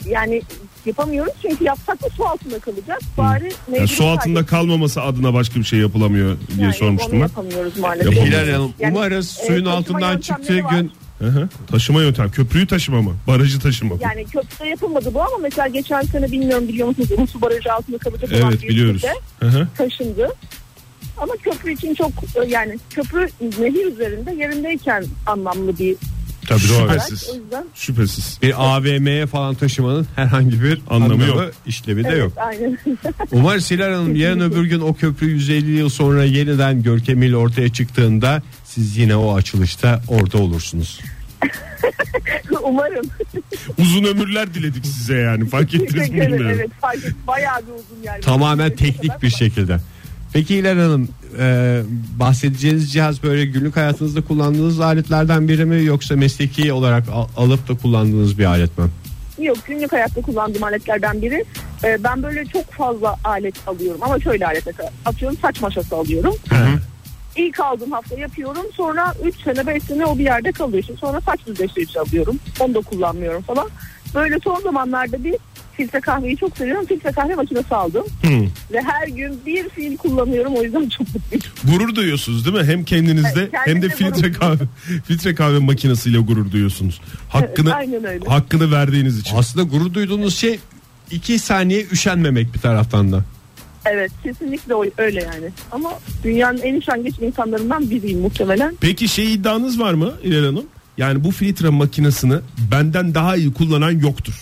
[0.07, 0.42] Yani
[0.87, 2.98] yapamıyoruz çünkü yapsak da su altında kalacak.
[3.18, 7.12] Bari Yani mecbur su altında sadece- kalmaması adına başka bir şey yapılamıyor diye Yani sormuştum
[7.12, 7.26] onu ben.
[7.26, 8.12] yapamıyoruz maalesef.
[8.12, 8.44] Yapamıyoruz.
[8.46, 10.81] Hilal Hanım Yani, umarız e, suyun taşıma altından çıktığı yöntemleri var.
[10.81, 11.48] gün Hı hı.
[11.66, 12.31] Taşıma yöntem.
[12.31, 13.16] Köprüyü taşıma mı?
[13.26, 14.00] Barajı taşıma mı?
[14.02, 18.33] Yani köprüde yapılmadı bu ama mesela geçen sene bilmiyorum biliyor musunuz Ulu barajı altında kalacak
[18.33, 18.96] olan evet bir biliyoruz.
[19.05, 19.68] ülkede Hı hı.
[19.76, 20.29] taşındı.
[21.18, 25.96] Ama köprü için çok e, yani köprü nehir üzerinde yerindeyken anlamlı bir
[26.48, 26.61] Tabii.
[26.61, 27.31] Şüphesiz.
[27.33, 28.38] O yüzden Şüphesiz.
[28.42, 31.50] bir AVM'ye falan taşımanın herhangi bir Anlamı anlamı, yok.
[31.66, 32.33] işlevi de evet, yok.
[32.37, 32.79] aynen.
[33.33, 38.42] Umarız Hilal Hanım yarın öbür gün o köprü 150 yıl sonra yeniden görkemiyle ortaya çıktığında
[38.76, 41.00] siz yine o açılışta orada olursunuz.
[42.62, 43.06] Umarım.
[43.78, 45.48] Uzun ömürler diledik size yani.
[45.48, 46.50] Fark ettiniz mi bilmiyorum.
[46.54, 47.12] Evet fark et.
[47.26, 48.20] Bayağı bir uzun yani.
[48.20, 49.78] Tamamen teknik bir şekilde.
[50.32, 51.08] Peki Hilal Hanım
[51.38, 51.80] e,
[52.18, 57.74] bahsedeceğiniz cihaz böyle günlük hayatınızda kullandığınız aletlerden biri mi yoksa mesleki olarak al- alıp da
[57.76, 58.84] kullandığınız bir alet mi?
[59.38, 61.44] Yok günlük hayatta kullandığım aletlerden biri.
[61.84, 64.64] Ee, ben böyle çok fazla alet alıyorum ama şöyle alet
[65.04, 66.34] atıyorum saç maşası alıyorum.
[67.37, 70.83] İlk aldığım hafta yapıyorum sonra 3 sene 5 sene o bir yerde kalıyor.
[70.87, 72.38] Şimdi sonra saç düzleştirici alıyorum.
[72.61, 73.68] Onu da kullanmıyorum falan.
[74.14, 75.37] Böyle son zamanlarda bir
[75.77, 76.87] filtre kahveyi çok seviyorum.
[76.87, 78.05] Filtre kahve makinesi aldım.
[78.72, 81.44] Ve her gün bir fil kullanıyorum o yüzden çok mutluyum.
[81.64, 82.72] Gurur duyuyorsunuz değil mi?
[82.72, 84.64] Hem kendinizde Evet, hem de filtre kahve
[85.05, 87.01] filtre kahve makinesiyle gurur duyuyorsunuz.
[87.29, 88.25] Hakkını aynen öyle.
[88.27, 89.37] hakkını verdiğiniz için.
[89.37, 90.59] Aslında gurur duyduğunuz şey
[91.11, 93.25] iki saniye üşenmemek bir taraftan da.
[93.90, 95.51] Evet kesinlikle öyle yani.
[95.72, 95.92] Ama
[96.25, 98.77] dünyanın en üşengeç insanlarından biriyim muhtemelen.
[98.81, 100.64] Peki şey iddianız var mı İlhan Hanım?
[100.99, 102.35] Yani bu filtre makinesini
[102.70, 104.35] benden daha iyi kullanan yoktur.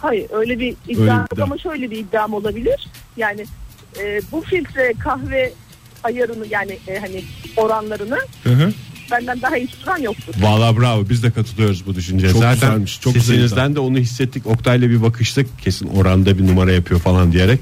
[0.00, 1.44] Hayır öyle bir iddia Öyle bir yok iddia.
[1.44, 2.86] ama şöyle bir iddiam olabilir.
[3.16, 3.44] Yani
[4.00, 5.52] e, bu filtre kahve
[6.04, 7.24] ayarını yani e, hani
[7.56, 8.72] oranlarını Hı hı.
[9.10, 10.34] benden daha iyi tutan yoktur.
[10.40, 12.32] Valla bravo biz de katılıyoruz bu düşünceye.
[12.32, 14.46] Çok Zaten güzelmiş, çok güzel sesinizden de onu hissettik.
[14.46, 17.60] Oktay'la bir bakıştık kesin oranda bir numara yapıyor falan diyerek.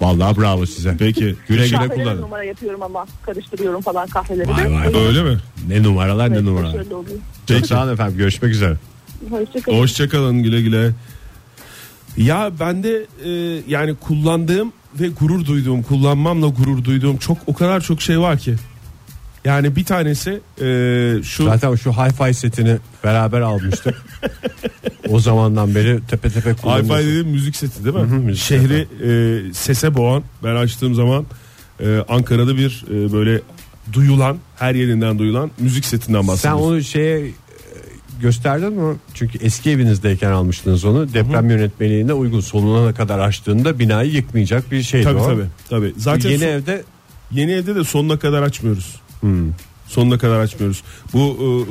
[0.00, 0.96] Vallahi bravo size.
[0.98, 1.36] Peki.
[1.48, 2.22] Güle güle Kahvelere kullanın.
[2.22, 4.72] numara yapıyorum ama karıştırıyorum falan kahveleri Vay de.
[4.94, 5.38] vay Öyle mi?
[5.68, 6.72] Ne numaralar ne numaralar.
[6.72, 7.18] şöyle oluyor.
[7.46, 8.76] Çok sağ olun efendim görüşmek üzere.
[9.30, 9.78] Hoşçakalın.
[9.78, 10.90] Hoşçakalın güle güle.
[12.16, 13.30] Ya ben de e,
[13.68, 18.54] yani kullandığım ve gurur duyduğum, kullanmamla gurur duyduğum çok o kadar çok şey var ki.
[19.44, 20.30] Yani bir tanesi
[20.60, 23.94] e, şu Zaten şu hi-fi setini beraber almıştık.
[25.08, 27.06] o zamandan beri tepe tepe Hi-Fi kullanıyoruz.
[27.06, 28.02] dediğim müzik seti değil mi?
[28.02, 28.86] Hı hı, müzik Şehri
[29.48, 31.24] e, sese boğan ben açtığım zaman
[31.80, 33.40] e, Ankara'da bir e, böyle
[33.92, 36.64] duyulan her yerinden duyulan müzik setinden Sen bahsediyorsun.
[36.64, 37.32] onu şeye e,
[38.20, 38.96] gösterdin mi?
[39.14, 41.14] Çünkü eski evinizdeyken almıştınız onu.
[41.14, 45.26] Deprem yönetmeliğine uygun sonuna kadar açtığında binayı yıkmayacak bir şeydi Tabii o.
[45.26, 45.46] tabii.
[45.70, 45.92] tabii.
[45.96, 46.82] Zaten Yeni yeni, evde
[47.32, 48.96] yeni evde de sonuna kadar açmıyoruz.
[49.24, 49.52] Hmm.
[49.86, 50.82] Sonuna kadar açmıyoruz.
[51.12, 51.18] Bu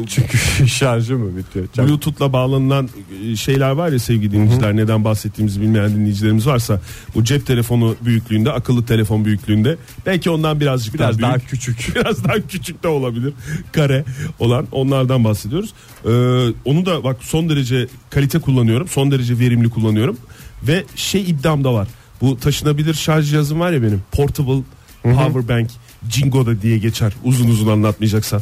[0.01, 0.37] e, çünkü
[0.67, 1.65] şarjı mı bitiyor?
[1.77, 2.89] Bluetooth'la bağlanılan
[3.23, 6.81] e, şeyler var ya sevgili dinleyiciler neden bahsettiğimizi bilmeyen dinleyicilerimiz varsa
[7.15, 11.95] bu cep telefonu büyüklüğünde akıllı telefon büyüklüğünde belki ondan birazcık Biraz daha, daha büyük, küçük.
[11.95, 13.33] biraz daha küçük de olabilir
[13.71, 14.05] kare
[14.39, 15.73] olan onlardan bahsediyoruz.
[16.05, 16.09] Ee,
[16.65, 20.17] onu da bak son derece kalite kullanıyorum son derece verimli kullanıyorum
[20.67, 21.87] ve şey iddiam da var
[22.23, 24.63] bu taşınabilir şarj cihazım var ya benim portable
[25.03, 25.69] power bank
[26.09, 28.41] Jingo da diye geçer uzun uzun anlatmayacaksan.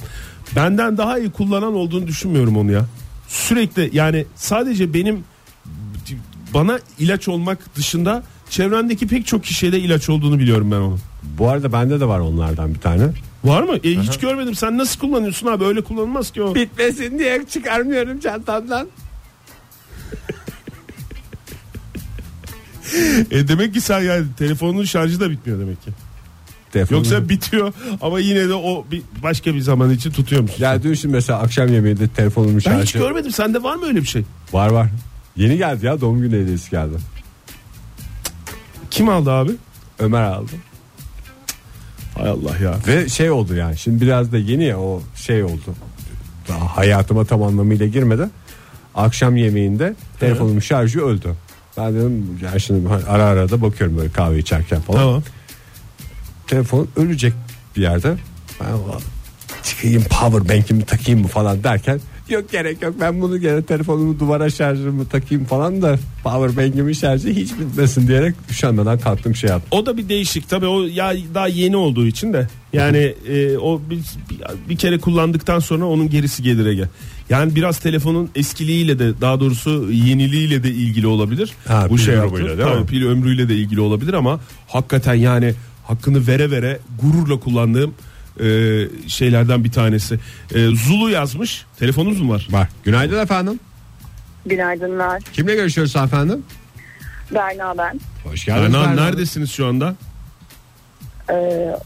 [0.55, 2.85] Benden daha iyi kullanan olduğunu düşünmüyorum onu ya.
[3.27, 5.23] Sürekli yani sadece benim
[6.53, 10.99] bana ilaç olmak dışında çevremdeki pek çok kişiye de ilaç olduğunu biliyorum ben onun.
[11.23, 13.03] Bu arada bende de var onlardan bir tane.
[13.43, 13.75] Var mı?
[13.83, 14.55] E, hiç görmedim.
[14.55, 15.63] Sen nasıl kullanıyorsun abi?
[15.63, 16.55] Öyle kullanılmaz ki o.
[16.55, 18.87] Bitmesin diye çıkarmıyorum çantamdan.
[23.31, 25.91] E, demek ki sen yani telefonun şarjı da bitmiyor demek ki.
[26.73, 30.55] Telefonu- Yoksa bitiyor ama yine de o bir başka bir zaman için tutuyor musun?
[30.63, 33.31] Ya dün şimdi mesela akşam yemeğinde telefonumun ben şarjı hiç görmedim.
[33.31, 34.23] Sende var mı öyle bir şey?
[34.53, 34.87] var var.
[35.35, 36.93] Yeni geldi ya doğum günü hediyesi geldi.
[38.91, 39.51] Kim aldı abi?
[39.99, 40.51] Ömer aldı.
[42.17, 42.75] Hay Allah ya.
[42.87, 45.75] Ve şey oldu yani şimdi biraz da yeni ya o şey oldu.
[46.49, 48.23] Daha hayatıma tam anlamıyla girmedi.
[48.95, 51.33] Akşam yemeğinde telefonumun şarjı öldü.
[51.77, 54.99] Ben dedim ya şimdi ara ara da bakıyorum böyle kahve içerken falan.
[54.99, 55.23] Tamam.
[56.51, 57.33] Telefon ölecek
[57.75, 58.15] bir yerde.
[58.59, 59.01] Ben "Ulan
[59.63, 64.49] çıkayım power bank'imi takayım mı falan derken yok gerek yok ben bunu gene telefonumu duvara
[64.49, 69.79] şarjımı takayım falan da power bank'imin şarjı hiç bitmesin diyerek üşenmeden kalktım şey yaptım.
[69.79, 73.81] O da bir değişik tabii o ya daha yeni olduğu için de yani e, o
[73.89, 73.99] bir,
[74.69, 76.85] bir kere kullandıktan sonra onun gerisi gelir Ege.
[77.29, 81.51] Yani biraz telefonun eskiliğiyle de daha doğrusu yeniliğiyle de ilgili olabilir.
[81.67, 82.73] Ha, Bu pil şey ömrüyle değil mi?
[82.75, 85.53] Tabii, pil ömrüyle de ilgili olabilir ama hakikaten yani
[85.91, 87.93] hakkını vere vere gururla kullandığım
[88.39, 88.45] e,
[89.07, 90.19] şeylerden bir tanesi.
[90.55, 91.65] E, Zulu yazmış.
[91.79, 92.47] Telefonunuz mu var?
[92.51, 92.67] Var.
[92.83, 93.59] Günaydın efendim.
[94.45, 95.21] Günaydınlar.
[95.33, 96.43] Kimle görüşüyoruz efendim?
[97.33, 97.99] Berna ben.
[98.23, 98.75] Hoş geldiniz.
[98.75, 99.05] Ernan Berna.
[99.05, 99.95] neredesiniz şu anda?
[101.29, 101.35] Ee,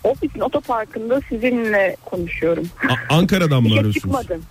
[0.03, 2.65] ofisin otoparkında sizinle konuşuyorum.
[2.89, 4.01] A- Ankara'dan mı İşe arıyorsunuz?
[4.03, 4.41] çıkmadım.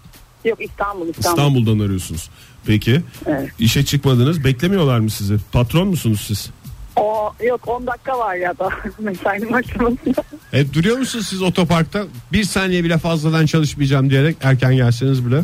[0.45, 1.29] Yok İstanbul İstanbul.
[1.39, 2.31] İstanbul'dan arıyorsunuz.
[2.67, 3.01] Peki.
[3.27, 3.51] Evet.
[3.59, 4.45] İşe çıkmadınız.
[4.45, 5.37] Beklemiyorlar mı sizi?
[5.53, 6.51] Patron musunuz siz?
[6.97, 10.23] O, yok 10 dakika var ya da mesainin başlamasında.
[10.53, 12.05] E, duruyor musunuz siz otoparkta?
[12.33, 15.43] Bir saniye bile fazladan çalışmayacağım diyerek erken gelseniz bile.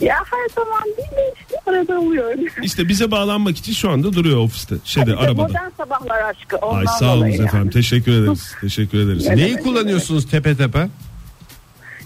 [0.00, 2.34] ya her zaman değil de işte arada oluyor.
[2.62, 4.74] İşte bize bağlanmak için şu anda duruyor ofiste.
[4.84, 5.42] Şeyde İşte arabada.
[5.48, 6.56] Modern sabahlar aşkı.
[6.56, 7.44] Ondan Ay sağ olun yani.
[7.44, 7.70] efendim.
[7.70, 8.54] Teşekkür ederiz.
[8.60, 9.26] Teşekkür ederiz.
[9.26, 10.88] Ne Neyi kullanıyorsunuz tepe tepe?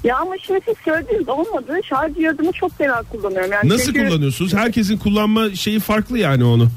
[0.05, 1.73] Ya ama şimdi siz söylediğiniz olmadı.
[1.89, 3.53] Şarj cihazını çok fena kullanıyorum.
[3.53, 4.55] Yani Nasıl çünkü- kullanıyorsunuz?
[4.55, 6.69] Herkesin kullanma şeyi farklı yani onu.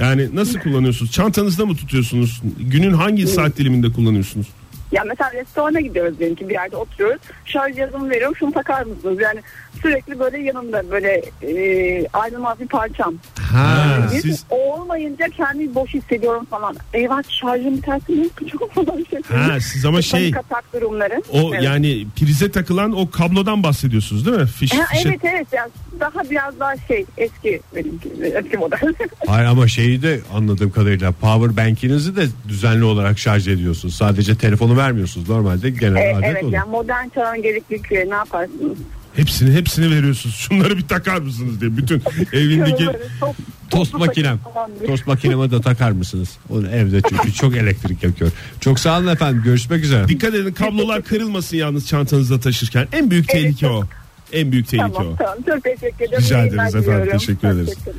[0.00, 1.12] Yani nasıl kullanıyorsunuz?
[1.12, 2.42] Çantanızda mı tutuyorsunuz?
[2.60, 4.46] Günün hangi saat diliminde kullanıyorsunuz?
[4.92, 7.20] Ya mesela restorana gidiyoruz diyelim ki bir yerde oturuyoruz.
[7.44, 9.18] Şarj cihazımı veriyorum şunu takar mısınız?
[9.20, 9.40] Yani
[9.82, 13.14] sürekli böyle yanımda böyle e, ayrılmaz bir parçam.
[13.52, 13.96] Ha.
[14.14, 16.76] Bir- siz- O olmayınca kendimi boş hissediyorum falan.
[16.94, 19.04] Eyvah şarjım biterse ne yapacağım falan.
[19.10, 19.20] Şey.
[19.36, 21.22] Ha siz ama şey atak durumları.
[21.32, 21.62] o Evet.
[21.62, 24.46] yani prize takılan o kablodan bahsediyorsunuz değil mi?
[24.46, 28.78] Fiş, Ha, fişe- evet evet yani daha biraz daha şey eski benimki eski model.
[29.26, 33.94] Hayır ama şeyi de anladığım kadarıyla power bank'inizi de düzenli olarak şarj ediyorsunuz.
[33.94, 35.28] Sadece telefonu vermiyorsunuz.
[35.28, 36.52] Normalde genel E, adet evet olur.
[36.52, 38.78] yani modern çağın gereklilikleri ne yaparsınız?
[39.16, 40.36] Hepsini hepsini veriyorsunuz.
[40.36, 41.76] Şunları bir takar mısınız diye.
[41.76, 42.84] Bütün evindeki
[43.20, 43.36] top-
[43.70, 44.38] Tost makinem.
[44.86, 46.28] Tost makineme de takar mısınız?
[46.50, 48.30] Onu evde çünkü çok elektrik yakıyor.
[48.60, 49.42] Çok sağ olun efendim.
[49.44, 50.08] Görüşmek üzere.
[50.08, 52.86] Dikkat edin kablolar kırılmasın yalnız çantanızda taşırken.
[52.92, 53.84] En büyük Evet, tehlike çok- o.
[54.32, 55.16] En büyük tehlike Tamam o.
[55.16, 56.22] tamam çok teşekkür ederim.
[56.22, 57.68] Rica ederiz efendim, teşekkür ederiz.
[57.68, 57.96] Hoşçakalın.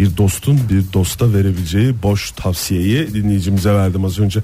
[0.00, 4.40] Bir dostun bir dosta verebileceği boş tavsiyeyi dinleyicimize verdim az önce.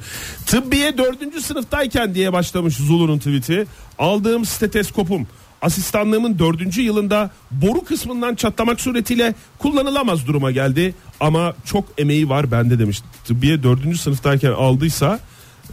[0.46, 3.66] Tıbbiye dördüncü sınıftayken diye başlamış Zulu'nun tweet'i.
[3.98, 5.26] Aldığım steteskopum
[5.62, 10.94] asistanlığımın dördüncü yılında boru kısmından çatlamak suretiyle kullanılamaz duruma geldi.
[11.20, 13.02] Ama çok emeği var bende demiş.
[13.24, 15.20] Tıbbiye dördüncü sınıftayken aldıysa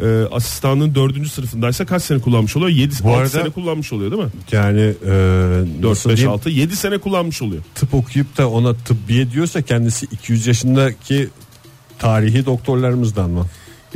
[0.02, 2.70] e, asistanlığın dördüncü sınıfındaysa kaç sene kullanmış oluyor?
[2.72, 4.30] 7 Bu 6 arada- sene kullanmış oluyor değil mi?
[4.52, 5.08] Yani e,
[5.82, 6.32] 4 nasıl 5 diyeyim?
[6.34, 7.64] 6 7 sene kullanmış oluyor.
[7.76, 11.30] tıp okuyup da ona tıbbiye diyorsa kendisi 200 yaşındaki
[12.00, 13.46] tarihi doktorlarımızdan mı?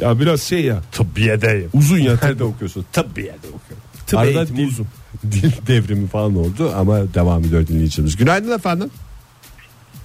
[0.01, 1.69] Ya biraz şey ya Tıbbiyedeyim.
[1.73, 2.85] uzun ya Nerede okuyorsun?
[2.93, 3.83] Tıbbiyede okuyorum.
[4.07, 4.87] Tıp Arada eğitimi dil, uzun.
[5.31, 8.15] dil devrimi falan oldu ama devam ediyor dinleyicimiz.
[8.17, 8.89] Günaydın efendim.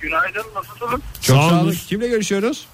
[0.01, 1.01] Günaydın nasılsınız?
[1.21, 1.75] Çok Sağ olun.
[1.89, 2.67] Kimle görüşüyoruz?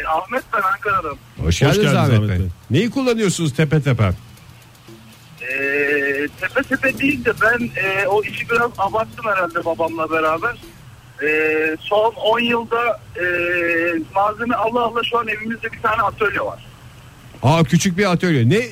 [0.00, 1.16] E, Ahmet ben Ankara'dan.
[1.44, 2.38] Hoş geldiniz, geldiniz Ahmet, Ahmet Bey.
[2.38, 2.46] Bey.
[2.70, 4.10] Neyi kullanıyorsunuz tepe tepe?
[5.42, 5.52] E,
[6.40, 10.56] tepe tepe değil de ben e, o işi biraz abarttım herhalde babamla beraber.
[11.22, 13.24] E, son 10 yılda e,
[14.14, 16.66] malzeme Allah Allah şu an evimizde bir tane atölye var.
[17.42, 18.48] Aa küçük bir atölye.
[18.48, 18.62] Ne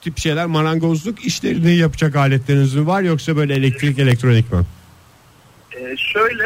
[0.00, 4.58] tip şeyler marangozluk işlerini yapacak aletleriniz mi var yoksa böyle elektrik elektronik mi?
[5.76, 6.44] E, şöyle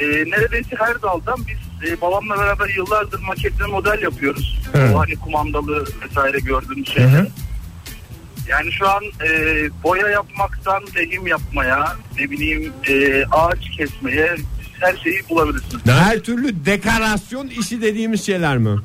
[0.00, 4.58] e, neredeyse her daldan biz e, babamla beraber yıllardır maketli model yapıyoruz.
[4.74, 4.94] Evet.
[4.94, 7.26] O hani kumandalı vesaire gördüğümüz şeyler.
[8.48, 9.28] Yani şu an e,
[9.84, 14.36] boya yapmaktan lehim yapmaya, ne bileyim e, ağaç kesmeye
[14.80, 15.86] her şeyi bulabilirsiniz.
[15.86, 18.80] Her türlü dekorasyon işi dediğimiz şeyler mi?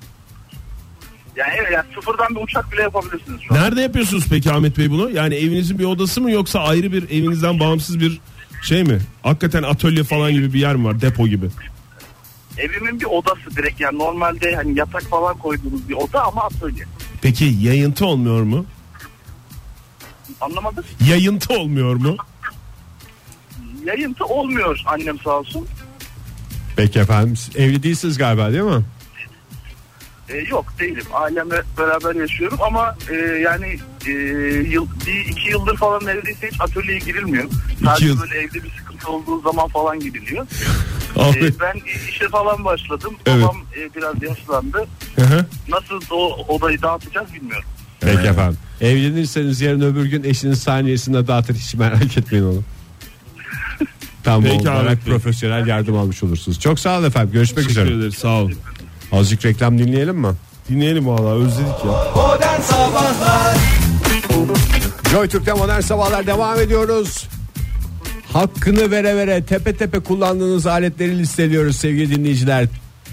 [1.35, 3.61] Yani, evet, yani sıfırdan bir uçak bile yapabilirsiniz şu an.
[3.61, 5.09] Nerede yapıyorsunuz peki Ahmet Bey bunu?
[5.09, 8.19] Yani evinizin bir odası mı yoksa ayrı bir evinizden bağımsız bir
[8.61, 8.99] şey mi?
[9.23, 11.01] Hakikaten atölye falan gibi bir yer mi var?
[11.01, 11.45] Depo gibi.
[12.57, 16.85] Evimin bir odası direkt yani normalde hani yatak falan koyduğunuz bir oda ama atölye.
[17.21, 18.65] Peki yayıntı olmuyor mu?
[20.41, 20.83] Anlamadım.
[21.09, 22.17] Yayıntı olmuyor mu?
[23.85, 25.67] Yayıntı olmuyor annem sağ olsun.
[26.75, 28.85] Peki efendim evli değilsiniz galiba değil mi?
[30.29, 31.03] E, yok değilim.
[31.13, 34.11] Ailemle beraber yaşıyorum ama e, yani e,
[34.69, 37.45] yıl, bir iki yıldır falan neredeyse hiç atölyeye girilmiyor.
[37.85, 38.21] Sadece yıl.
[38.21, 40.47] böyle evde bir sıkıntı olduğu zaman falan gidiliyor.
[41.19, 41.43] Ahmet.
[41.43, 43.15] E, ben işe falan başladım.
[43.25, 43.43] Evet.
[43.43, 44.87] Babam e, biraz yaşlandı.
[45.15, 45.45] Hı hı.
[45.69, 47.69] Nasıl o odayı dağıtacağız bilmiyorum.
[47.99, 48.57] Peki efendim.
[48.81, 52.61] Evlenirseniz yarın öbür gün eşiniz saniyesinde dağıtır hiç merak etmeyin onu.
[54.23, 55.13] tam Peki olarak Bey.
[55.13, 56.59] profesyonel yardım almış olursunuz.
[56.59, 57.33] Çok sağ olun efendim.
[57.33, 57.99] Görüşmek Teşekkür üzere.
[57.99, 58.53] ederiz sağ olun.
[59.11, 60.33] Azıcık reklam dinleyelim mi?
[60.69, 62.11] Dinleyelim valla özledik ya.
[62.15, 63.57] Modern Sabahlar
[65.11, 67.27] Joy Türk'te modern sabahlar devam ediyoruz.
[68.33, 72.67] Hakkını vere vere tepe tepe kullandığınız aletleri listeliyoruz sevgili dinleyiciler.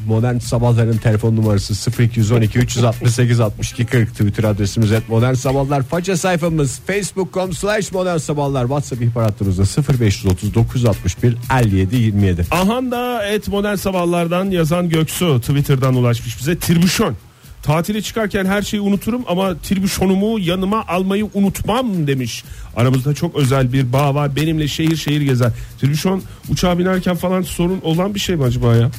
[0.06, 6.80] Modern sabahların telefon numarası 0212 368 62 40 Twitter adresimiz et modern sabahlar faça sayfamız
[6.86, 9.62] facebook.com slash modern sabahlar whatsapp ihbar hattımızda
[9.98, 16.58] 0530 961 57 27 Ahan da et modern sabahlardan yazan Göksu Twitter'dan ulaşmış bize.
[16.58, 17.16] Tirbüşon.
[17.64, 22.44] Tatile çıkarken her şeyi unuturum ama tirbüşonumu yanıma almayı unutmam demiş.
[22.76, 24.36] Aramızda çok özel bir bağ var.
[24.36, 25.52] Benimle şehir şehir gezer.
[25.80, 28.90] Tirbüşon uçağa binerken falan sorun olan bir şey mi acaba ya?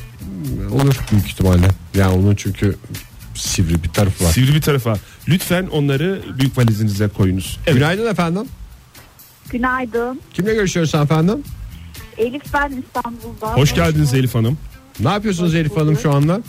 [0.71, 2.75] olur büyük ihtimalle yani onun çünkü
[3.35, 4.31] sivri bir tarafı var.
[4.31, 4.97] Sivri bir tarafa.
[5.27, 7.57] Lütfen onları büyük valizinize koyunuz.
[7.67, 7.77] Evet.
[7.77, 8.43] Günaydın efendim.
[9.49, 10.21] Günaydın.
[10.33, 11.43] Kimle görüşüyoruz efendim?
[12.17, 13.57] Elif ben İstanbul'dan.
[13.57, 14.57] Hoş geldiniz Elif Hanım.
[14.99, 16.41] Ne yapıyorsunuz Elif Hanım şu anda?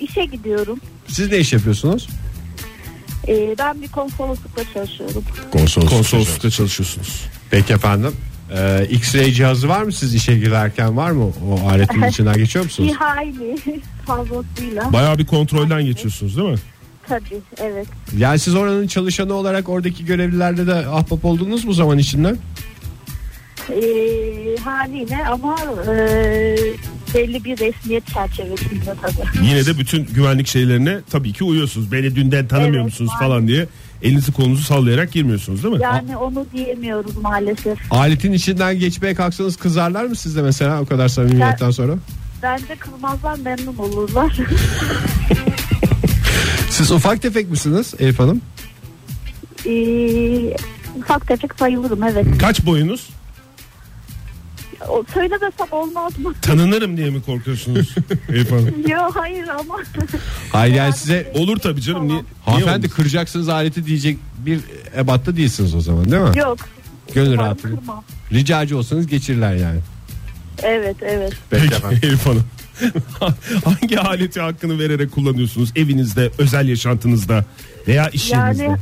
[0.00, 0.80] İşe gidiyorum.
[1.08, 2.08] Siz ne iş yapıyorsunuz?
[3.28, 5.24] Ee, ben bir konsoloslukta çalışıyorum.
[5.52, 7.24] Konsoloslukta çalışıyorsunuz.
[7.50, 8.12] Peki efendim.
[8.56, 11.24] Ee, X-ray cihazı var mı siz işe girerken var mı?
[11.48, 12.92] O aletin içinden geçiyor Bir musunuz?
[12.98, 13.56] hayli
[14.06, 14.92] fazlasıyla.
[14.92, 16.58] Bayağı bir kontrolden geçiyorsunuz değil mi?
[17.08, 17.86] Tabii evet.
[18.18, 22.34] Yani siz oranın çalışanı olarak oradaki görevlilerle de ahbap oldunuz mu zaman içinde?
[23.70, 25.56] Ee, haliyle ama
[25.92, 26.56] e,
[27.14, 29.46] belli bir resmiyet çerçevesinde tabii.
[29.46, 31.92] Yine de bütün güvenlik şeylerine tabii ki uyuyorsunuz.
[31.92, 33.28] Beni dünden tanımıyor Evet, musunuz maalesef.
[33.28, 33.66] falan diye
[34.02, 35.82] elinizi kolunuzu sallayarak girmiyorsunuz değil mi?
[35.82, 37.78] Yani onu diyemiyoruz maalesef.
[37.90, 41.94] Aletin içinden geçmeye kalksanız kızarlar mı sizde mesela o kadar samimiyetten sonra?
[42.42, 44.36] Bence kızmazlar memnun olurlar.
[46.70, 48.40] Siz ufak tefek misiniz Elif Hanım?
[49.66, 50.56] ee,
[50.98, 52.26] ufak tefek sayılırım evet.
[52.40, 53.08] Kaç boyunuz?
[54.88, 56.34] O, söylemesem olmaz mı?
[56.42, 57.94] Tanınırım diye mi korkuyorsunuz
[58.28, 58.88] Elif Hanım?
[58.88, 59.76] Yok hayır ama.
[60.52, 62.08] Hayır yani size Olur tabii canım.
[62.08, 62.96] Niye, niye hanımefendi olmasın?
[62.96, 64.60] kıracaksınız aleti diyecek bir
[64.96, 66.38] ebatta değilsiniz o zaman değil mi?
[66.38, 66.58] Yok.
[67.14, 67.76] Gönül Umarım rahatlığı.
[67.76, 68.04] kırmam.
[68.32, 69.80] Ricacı olsanız geçirirler yani.
[70.62, 71.32] Evet evet.
[71.50, 72.44] Peki Peki Elif Hanım.
[73.64, 77.44] Hangi aleti hakkını vererek kullanıyorsunuz evinizde, özel yaşantınızda
[77.88, 78.76] veya iş yerinizde?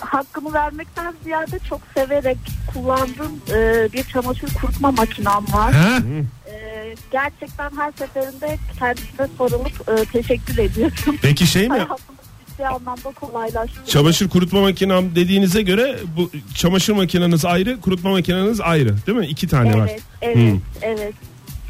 [0.00, 2.36] Hakkımı vermekten ziyade çok severek
[2.74, 5.72] kullandığım e, bir çamaşır kurutma makinem var.
[5.74, 5.98] Ha?
[6.50, 11.16] E, gerçekten her seferinde kendisine sorulup e, teşekkür ediyorum.
[11.22, 11.86] Peki şey mi?
[12.50, 13.86] Ciddi anlamda kolaylaştırdı.
[13.90, 19.26] Çamaşır kurutma makinem dediğinize göre bu çamaşır makineniz ayrı, kurutma makineniz ayrı, değil mi?
[19.26, 19.88] İki tane var.
[19.90, 20.60] Evet, evet, Hmm.
[20.82, 21.14] evet.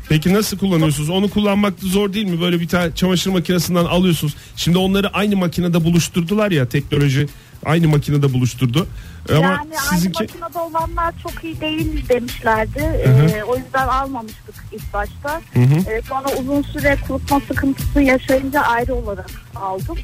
[0.08, 1.10] Peki nasıl kullanıyorsunuz?
[1.10, 2.40] Onu kullanmak zor değil mi?
[2.40, 4.34] Böyle bir tane çamaşır makinesinden alıyorsunuz.
[4.56, 7.26] Şimdi onları aynı makinede buluşturdular ya teknoloji
[7.64, 8.86] aynı makinede buluşturdu.
[9.30, 12.78] Ama yani sizinki aynı makinede olanlar çok iyi değil demişlerdi.
[12.78, 15.40] E, o yüzden almamıştık ilk başta.
[15.90, 19.96] E, sonra uzun süre kurutma sıkıntısı yaşayınca ayrı olarak aldım.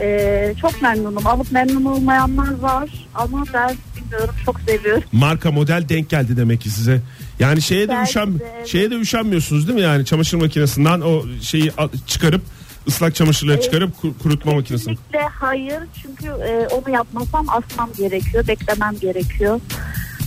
[0.00, 1.26] E, çok memnunum.
[1.26, 5.02] Alıp memnun olmayanlar var ama ben bilmiyorum çok seviyorum.
[5.12, 7.00] marka model denk geldi demek ki size.
[7.38, 8.66] Yani şeye de Belki üşen de, evet.
[8.68, 9.82] şeye de üşenmiyorsunuz değil mi?
[9.84, 12.42] Yani çamaşır makinesinden o şeyi a- çıkarıp
[12.88, 14.94] ıslak çamaşırları çıkarıp kur- kurutma makinesine.
[14.94, 19.60] Kesinlikle hayır çünkü e, onu yapmasam asmam gerekiyor, beklemem gerekiyor.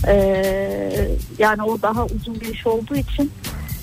[0.08, 0.14] E,
[1.38, 3.30] yani o daha uzun bir iş olduğu için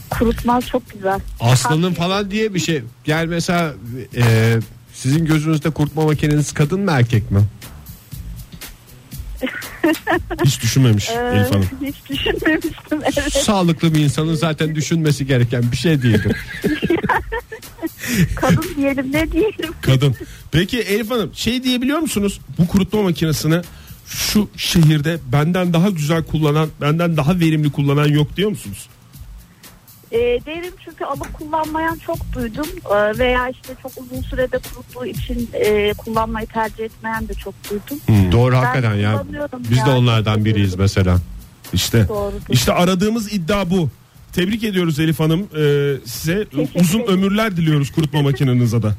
[0.10, 1.20] kurutma çok güzel.
[1.40, 2.84] Aslanın falan diye bir şey.
[3.04, 3.74] Gel mesela
[4.16, 4.56] e,
[4.94, 7.40] sizin gözünüzde kurutma makineniz kadın mı erkek mi?
[10.46, 11.66] Hiç düşünmemiş Ee, Elif Hanım.
[11.86, 13.00] hiç düşünmemiştim.
[13.02, 13.34] Evet.
[13.34, 16.36] Sağlıklı bir insanın zaten düşünmesi gereken bir şey değildir.
[18.36, 19.74] Kadın diyelim ne diyelim.
[19.82, 20.16] Kadın.
[20.52, 22.40] Peki Elif Hanım şey diyebiliyor musunuz?
[22.60, 23.62] Bu kurutma makinesini
[24.08, 28.86] şu şehirde benden daha güzel kullanan, benden daha verimli kullanan yok diyor musunuz?
[30.12, 35.50] E, derim çünkü alıp kullanmayan çok duydum E, veya işte çok uzun sürede kuruttuğu için
[35.54, 38.32] e, kullanmayı tercih etmeyen de çok duydum.
[38.32, 39.24] Doğru Ben hakikaten ya.
[39.60, 39.92] Biz de yani.
[39.92, 41.18] onlardan biriyiz mesela.
[41.74, 42.42] İşte Doğrudur.
[42.50, 43.90] işte aradığımız iddia bu.
[44.34, 45.40] Tebrik ediyoruz Elif Hanım.
[45.58, 47.14] Ee, size Teşekkür uzun ederim.
[47.14, 48.92] ömürler diliyoruz kurutma makinenize de.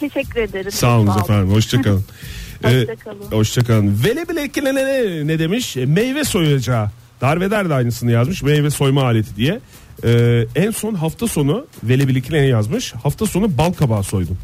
[0.00, 0.72] Teşekkür ederim.
[0.72, 1.52] Sağ olun efendim.
[1.52, 2.04] Hoşçakalın.
[2.62, 3.30] Hoşçakalın.
[3.30, 4.00] Hoşçakalın.
[4.04, 5.76] Vele bile ne, ne demiş?
[5.76, 6.90] E, Meyve soyacağı.
[7.20, 8.42] Darveder de aynısını yazmış.
[8.42, 9.60] Meyve soyma aleti diye.
[10.04, 12.94] Ee, en son hafta sonu Vele Biliklen'e yazmış.
[12.94, 14.38] Hafta sonu bal kabağı soydum.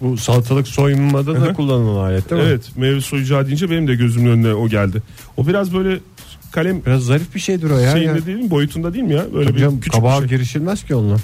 [0.00, 0.66] Bu salatalık
[1.36, 1.46] hı.
[1.46, 2.48] da kullanılan alet değil mi?
[2.48, 5.02] Evet meyve soyacağı deyince benim de gözümün önüne o geldi.
[5.36, 5.98] O biraz böyle
[6.52, 7.92] kalem Biraz zarif bir şeydir o ya.
[7.92, 8.26] şeyinde yani.
[8.26, 9.26] değil mi boyutunda değil mi ya?
[9.34, 10.28] Böyle Tabii bir canım, küçük kabağa şey.
[10.28, 11.16] girişilmez ki onunla.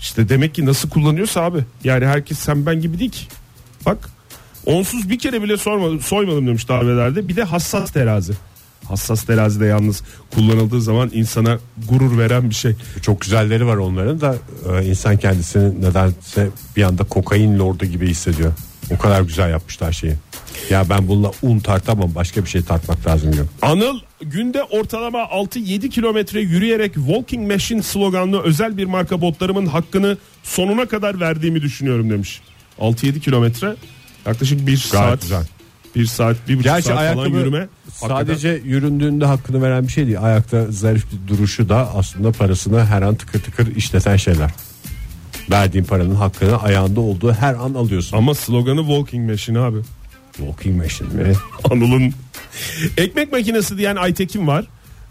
[0.00, 1.58] İşte demek ki nasıl kullanıyorsa abi.
[1.84, 3.24] Yani herkes sen ben gibi değil ki.
[3.86, 4.10] Bak
[4.66, 7.28] onsuz bir kere bile sormadım, soymadım demiş davelerde.
[7.28, 8.32] Bir de hassas terazi.
[8.90, 10.02] Hassas terazide yalnız
[10.34, 12.74] kullanıldığı zaman insana gurur veren bir şey.
[13.02, 14.36] Çok güzelleri var onların da
[14.72, 18.52] e, insan kendisini nedense bir anda kokain lordu gibi hissediyor.
[18.94, 20.14] O kadar güzel yapmışlar şeyi.
[20.70, 23.46] Ya ben bununla un tartamam başka bir şey tartmak lazım diyor.
[23.62, 30.86] Anıl günde ortalama 6-7 kilometre yürüyerek Walking Machine sloganlı özel bir marka botlarımın hakkını sonuna
[30.86, 32.40] kadar verdiğimi düşünüyorum demiş.
[32.78, 33.76] 6-7 kilometre
[34.26, 35.22] yaklaşık bir saat.
[35.22, 35.44] güzel.
[35.94, 37.68] Bir saat, bir buçuk Gerçi saat falan yürüme.
[37.92, 40.22] sadece yüründüğünde hakkını veren bir şey değil.
[40.22, 44.50] Ayakta zarif bir duruşu da aslında parasını her an tıkır tıkır işleten şeyler.
[45.50, 48.16] Verdiğin paranın hakkını ayağında olduğu her an alıyorsun.
[48.16, 49.78] Ama sloganı Walking Machine abi.
[50.36, 51.32] Walking machine mi?
[51.70, 52.12] Anıl'ın
[52.96, 54.64] ekmek makinesi diyen Aytekin var.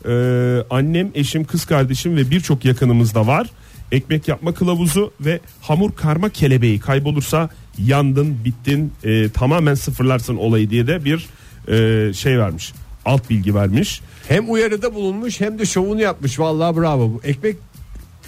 [0.05, 3.47] Ee, annem, eşim, kız kardeşim ve birçok yakınımız da var.
[3.91, 10.87] Ekmek yapma kılavuzu ve hamur karma kelebeği kaybolursa yandın, bittin, e, tamamen sıfırlarsın olayı diye
[10.87, 11.27] de bir
[11.67, 12.73] e, şey vermiş.
[13.05, 14.01] Alt bilgi vermiş.
[14.27, 16.39] Hem uyarıda bulunmuş hem de şovunu yapmış.
[16.39, 17.13] Vallahi bravo.
[17.13, 17.55] Bu ekmek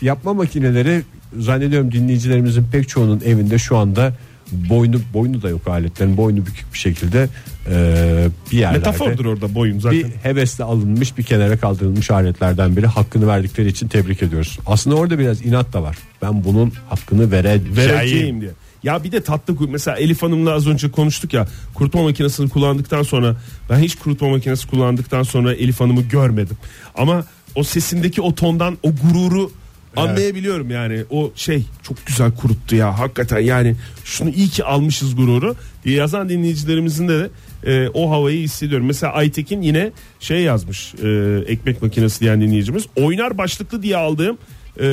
[0.02, 1.02] yapma makineleri
[1.38, 4.14] zannediyorum dinleyicilerimizin pek çoğunun evinde şu anda
[4.52, 7.30] boynu boynu da yok aletlerin boynu bükük bir şekilde
[7.70, 10.00] e, bir yerlerde Metafordur orada boyun zaten.
[10.00, 14.60] bir hevesle alınmış bir kenara kaldırılmış aletlerden biri hakkını verdikleri için tebrik ediyoruz.
[14.66, 15.98] Aslında orada biraz inat da var.
[16.22, 17.78] Ben bunun hakkını vereceğim.
[17.78, 18.52] vereceğim diye.
[18.84, 23.36] Ya bir de tatlı mesela Elif Hanım'la az önce konuştuk ya kurutma makinesini kullandıktan sonra
[23.70, 26.58] ben hiç kurutma makinesi kullandıktan sonra Elif Hanım'ı görmedim.
[26.96, 27.26] Ama
[27.56, 29.52] o sesindeki o tondan o gururu
[29.96, 31.04] anlayabiliyorum yani.
[31.10, 33.40] O şey çok güzel kuruttu ya hakikaten.
[33.40, 37.30] Yani şunu iyi ki almışız gururu diye yazan dinleyicilerimizin de
[37.66, 38.88] e, o havayı hissediyorum.
[38.88, 41.08] Mesela Aytekin yine şey yazmış e,
[41.48, 42.86] ekmek makinesi diyen dinleyicimiz.
[42.96, 44.38] Oynar başlıklı diye aldığım
[44.80, 44.84] e,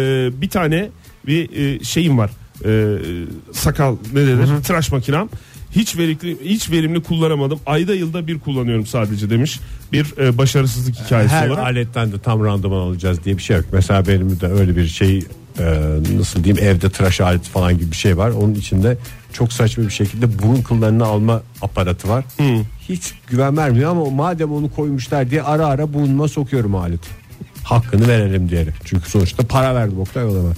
[0.40, 0.88] bir tane
[1.26, 2.30] bir e, şeyim var
[2.64, 2.96] e,
[3.52, 5.28] sakal ne denir tıraş makinem
[5.76, 9.60] hiç verimli hiç verimli kullanamadım ayda yılda bir kullanıyorum sadece demiş
[9.92, 11.64] bir e, başarısızlık hikayesi Her olarak.
[11.64, 13.64] aletten de tam randıman alacağız diye bir şey yok.
[13.72, 15.18] Mesela benim de öyle bir şey
[15.58, 15.64] e,
[16.18, 18.30] nasıl diyeyim evde tıraş aleti falan gibi bir şey var.
[18.30, 18.98] Onun içinde
[19.32, 22.24] çok saçma bir şekilde burun kıllarını alma aparatı var.
[22.88, 27.08] Hiç güven vermiyor ama madem onu koymuşlar diye ara ara burnuma sokuyorum aleti.
[27.64, 28.74] Hakkını verelim diyerek.
[28.84, 30.54] Çünkü sonuçta para verdim Oktay o zaman.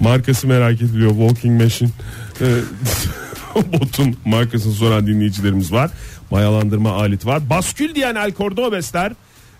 [0.00, 1.10] Markası merak ediliyor.
[1.10, 1.90] Walking Machine.
[2.40, 2.54] Ee,
[3.72, 5.90] botun markasını soran dinleyicilerimiz var.
[6.30, 7.50] Mayalandırma aleti var.
[7.50, 9.12] Baskül diyen El Cordobesler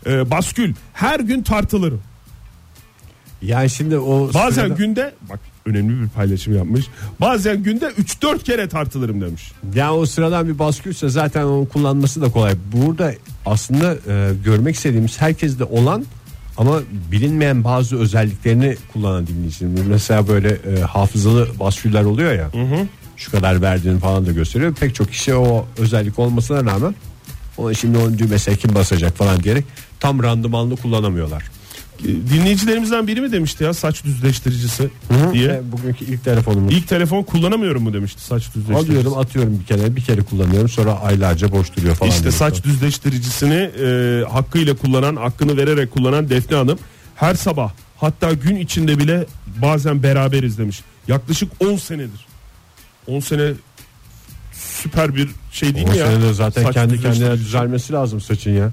[0.06, 0.74] e, baskül.
[0.92, 2.00] Her gün tartılırım
[3.42, 6.86] Yani şimdi o bazen sırada- günde bak önemli bir paylaşım yapmış.
[7.20, 9.52] Bazen günde 3-4 kere tartılırım demiş.
[9.74, 12.54] Yani o sıradan bir baskülse zaten onun kullanması da kolay.
[12.72, 13.12] Burada
[13.46, 16.04] aslında e, görmek istediğimiz herkeste olan
[16.58, 16.80] ama
[17.12, 19.86] bilinmeyen bazı özelliklerini kullanan dinleyicilerimiz.
[19.86, 22.50] Mesela böyle e, hafızalı basküller oluyor ya.
[23.16, 24.74] Şu kadar verdiğini falan da gösteriyor.
[24.74, 26.94] Pek çok kişi o özellik olmasına rağmen
[27.56, 29.64] ona şimdi onun düğmesine kim basacak falan diyerek
[30.00, 31.44] tam randımanlı kullanamıyorlar.
[32.04, 34.90] E, dinleyicilerimizden biri mi demişti ya saç düzleştiricisi
[35.32, 36.74] diye Ve bugünkü ilk telefonumuz.
[36.74, 38.90] İlk telefon kullanamıyorum mu demişti saç düzleştiricisi.
[38.90, 42.10] Alıyorum atıyorum bir kere bir kere kullanıyorum sonra aylarca boş duruyor falan.
[42.10, 42.36] İşte demiş.
[42.36, 46.78] saç düzleştiricisini e, hakkıyla kullanan, hakkını vererek kullanan Defne Hanım
[47.14, 49.26] her sabah hatta gün içinde bile
[49.62, 50.80] bazen beraberiz demiş.
[51.08, 52.26] Yaklaşık 10 senedir.
[53.06, 53.52] 10 sene
[54.52, 56.06] süper bir şey değil mi ya?
[56.06, 58.70] senede zaten Saç kendi kendine düzelmesi lazım saçın ya.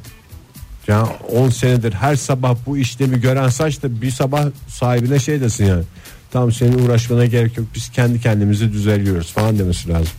[0.87, 5.65] Ya 10 senedir her sabah bu işlemi gören saç da bir sabah sahibine şey desin
[5.65, 5.83] yani.
[6.31, 10.13] Tamam senin uğraşmana gerek yok biz kendi kendimizi düzeliyoruz falan demesi lazım.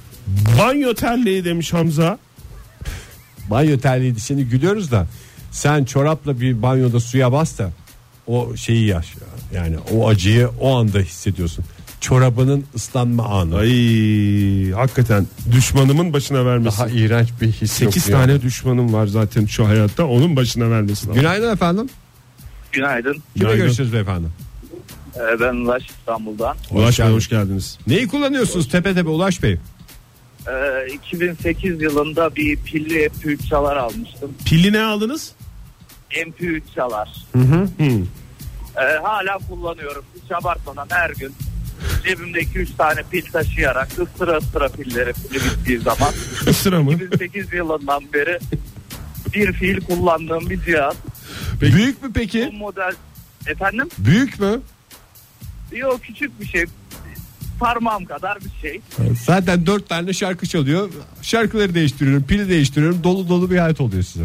[0.58, 2.18] Banyo terliği demiş Hamza.
[3.50, 5.06] Banyo terliğiydi şimdi gülüyoruz da
[5.50, 7.70] sen çorapla bir banyoda suya bas da
[8.26, 9.14] o şeyi yaş
[9.54, 11.64] yani o acıyı o anda hissediyorsun.
[12.00, 13.56] Çorabının ıslanma anı.
[13.56, 13.68] Ay
[14.72, 16.78] hakikaten düşmanımın başına vermesin.
[16.78, 18.42] Daha iğrenç bir his 8 yok tane yani.
[18.42, 21.12] düşmanım var zaten şu hayatta onun başına vermesin.
[21.12, 21.88] Günaydın efendim.
[22.72, 23.12] Günaydın.
[23.12, 23.58] Kime Günaydın.
[23.60, 24.26] görüşürüz beyefendi?
[25.16, 26.56] Ee, ben Ulaş İstanbul'dan.
[26.70, 27.16] Ulaş Bey geldin.
[27.16, 27.78] hoş geldiniz.
[27.86, 29.56] Neyi kullanıyorsunuz tepe tepe Ulaş Bey?
[30.48, 34.30] Ee, 2008 yılında bir pilli MP3 çalar almıştım.
[34.44, 35.32] Pilli ne aldınız?
[36.10, 37.08] MP3 çalar.
[37.32, 37.68] Hı.
[38.76, 40.04] Ee, hala kullanıyorum.
[40.24, 41.32] Hiç abartmadan her gün
[42.04, 46.10] cebimde 2-3 tane pil taşıyarak ısıra ısıra pilleri pili bittiği zaman
[46.52, 46.92] Sıra mı?
[46.92, 48.38] 2008 yılından beri
[49.34, 50.94] bir fiil kullandığım bir cihaz.
[51.60, 52.50] Büyük mü Bu peki?
[52.58, 52.92] model
[53.46, 54.60] efendim Büyük mü?
[55.72, 56.64] yok küçük bir şey.
[57.60, 58.80] Parmağım kadar bir şey.
[59.24, 60.90] Zaten dört tane şarkı çalıyor.
[61.22, 63.04] Şarkıları değiştiriyorum, pili değiştiriyorum.
[63.04, 64.24] Dolu dolu bir hayat oluyor size.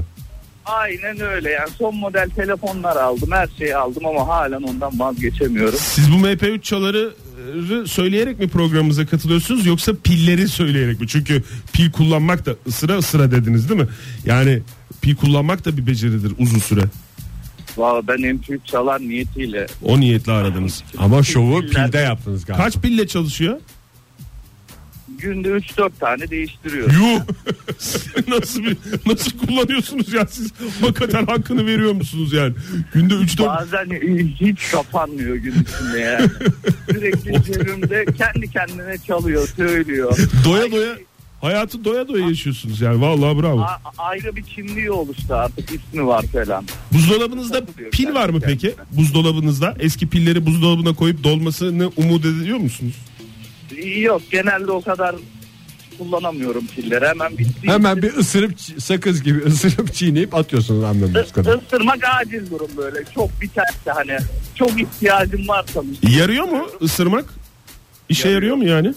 [0.66, 5.80] Aynen öyle yani son model telefonlar aldım her şeyi aldım ama halen ondan vazgeçemiyorum.
[5.80, 7.14] Siz bu MP3 çaları
[7.88, 11.07] söyleyerek mi programımıza katılıyorsunuz yoksa pilleri söyleyerek mi?
[11.07, 11.43] Çünkü
[11.74, 13.88] pil kullanmak da ısıra ısıra dediniz değil mi?
[14.26, 14.62] Yani
[15.01, 16.82] pil kullanmak da bir beceridir uzun süre.
[17.78, 20.84] Valla ben MP3 çalar niyetiyle O niyetle aradınız.
[20.97, 22.64] Ama şovu pilde yaptınız galiba.
[22.64, 23.59] Kaç pille çalışıyor?
[25.20, 26.93] Günde 3-4 tane değiştiriyorum.
[26.93, 27.22] Yuh.
[28.28, 30.51] nasıl bir nasıl kullanıyorsunuz ya siz
[30.82, 32.53] hakikaten hakkını veriyor musunuz yani?
[32.93, 33.86] Günde 3 4 Bazen
[34.39, 36.30] hiç kapanmıyor gün içinde yani.
[36.91, 40.18] Sürekli cebimde kendi kendine çalıyor, söylüyor.
[40.45, 40.95] doya doya
[41.41, 43.01] hayatı doya doya yaşıyorsunuz yani.
[43.01, 43.62] Vallahi bravo.
[43.62, 46.66] A- ayrı bir kimliği oluştu artık ismi var falan.
[46.93, 48.76] Buzdolabınızda pil var mı peki?
[48.91, 52.95] Buzdolabınızda eski pilleri buzdolabına koyup dolmasını umut ediyor musunuz?
[54.01, 55.15] Yok genelde o kadar
[55.97, 57.67] kullanamıyorum pilleri hemen bitti.
[57.67, 61.59] Hemen bir ısırıp sakız gibi ısırıp çiğneyip atıyorsunuz anladığınız kadar.
[61.67, 63.03] Isırmak acil durum böyle.
[63.15, 64.17] Çok biterse hani
[64.55, 67.26] çok ihtiyacım varsa Yarıyor mu ısırmak?
[68.09, 68.78] İşe yarıyor, Yarıyor.
[68.80, 68.95] mu yani?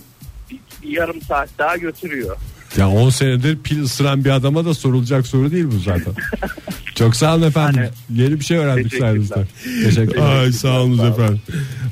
[0.83, 2.37] bir yarım saat daha götürüyor.
[2.77, 6.15] Ya 10 senedir pil ısıran bir adama da sorulacak soru değil bu zaten.
[6.95, 7.81] Çok sağ olun efendim.
[8.11, 9.47] Hani- Yeni bir şey öğrendik sayenizde.
[9.85, 10.37] Teşekkürler.
[10.41, 11.41] Ay sağ olun efendim.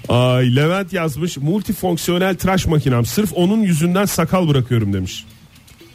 [0.09, 5.25] Ay Levent yazmış multifonksiyonel tıraş makinem sırf onun yüzünden sakal bırakıyorum demiş.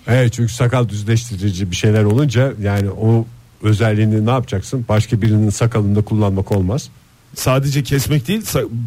[0.07, 3.25] Evet çünkü sakal düzleştirici bir şeyler olunca yani o
[3.63, 4.85] özelliğini ne yapacaksın?
[4.89, 6.89] Başka birinin sakalında kullanmak olmaz.
[7.35, 8.41] Sadece kesmek değil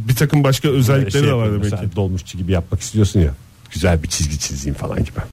[0.08, 1.96] bir takım başka özellikleri Şey de var demek ki.
[1.96, 3.34] Dolmuşçu gibi yapmak istiyorsun ya.
[3.70, 5.20] Güzel bir çizgi çizeyim falan gibi.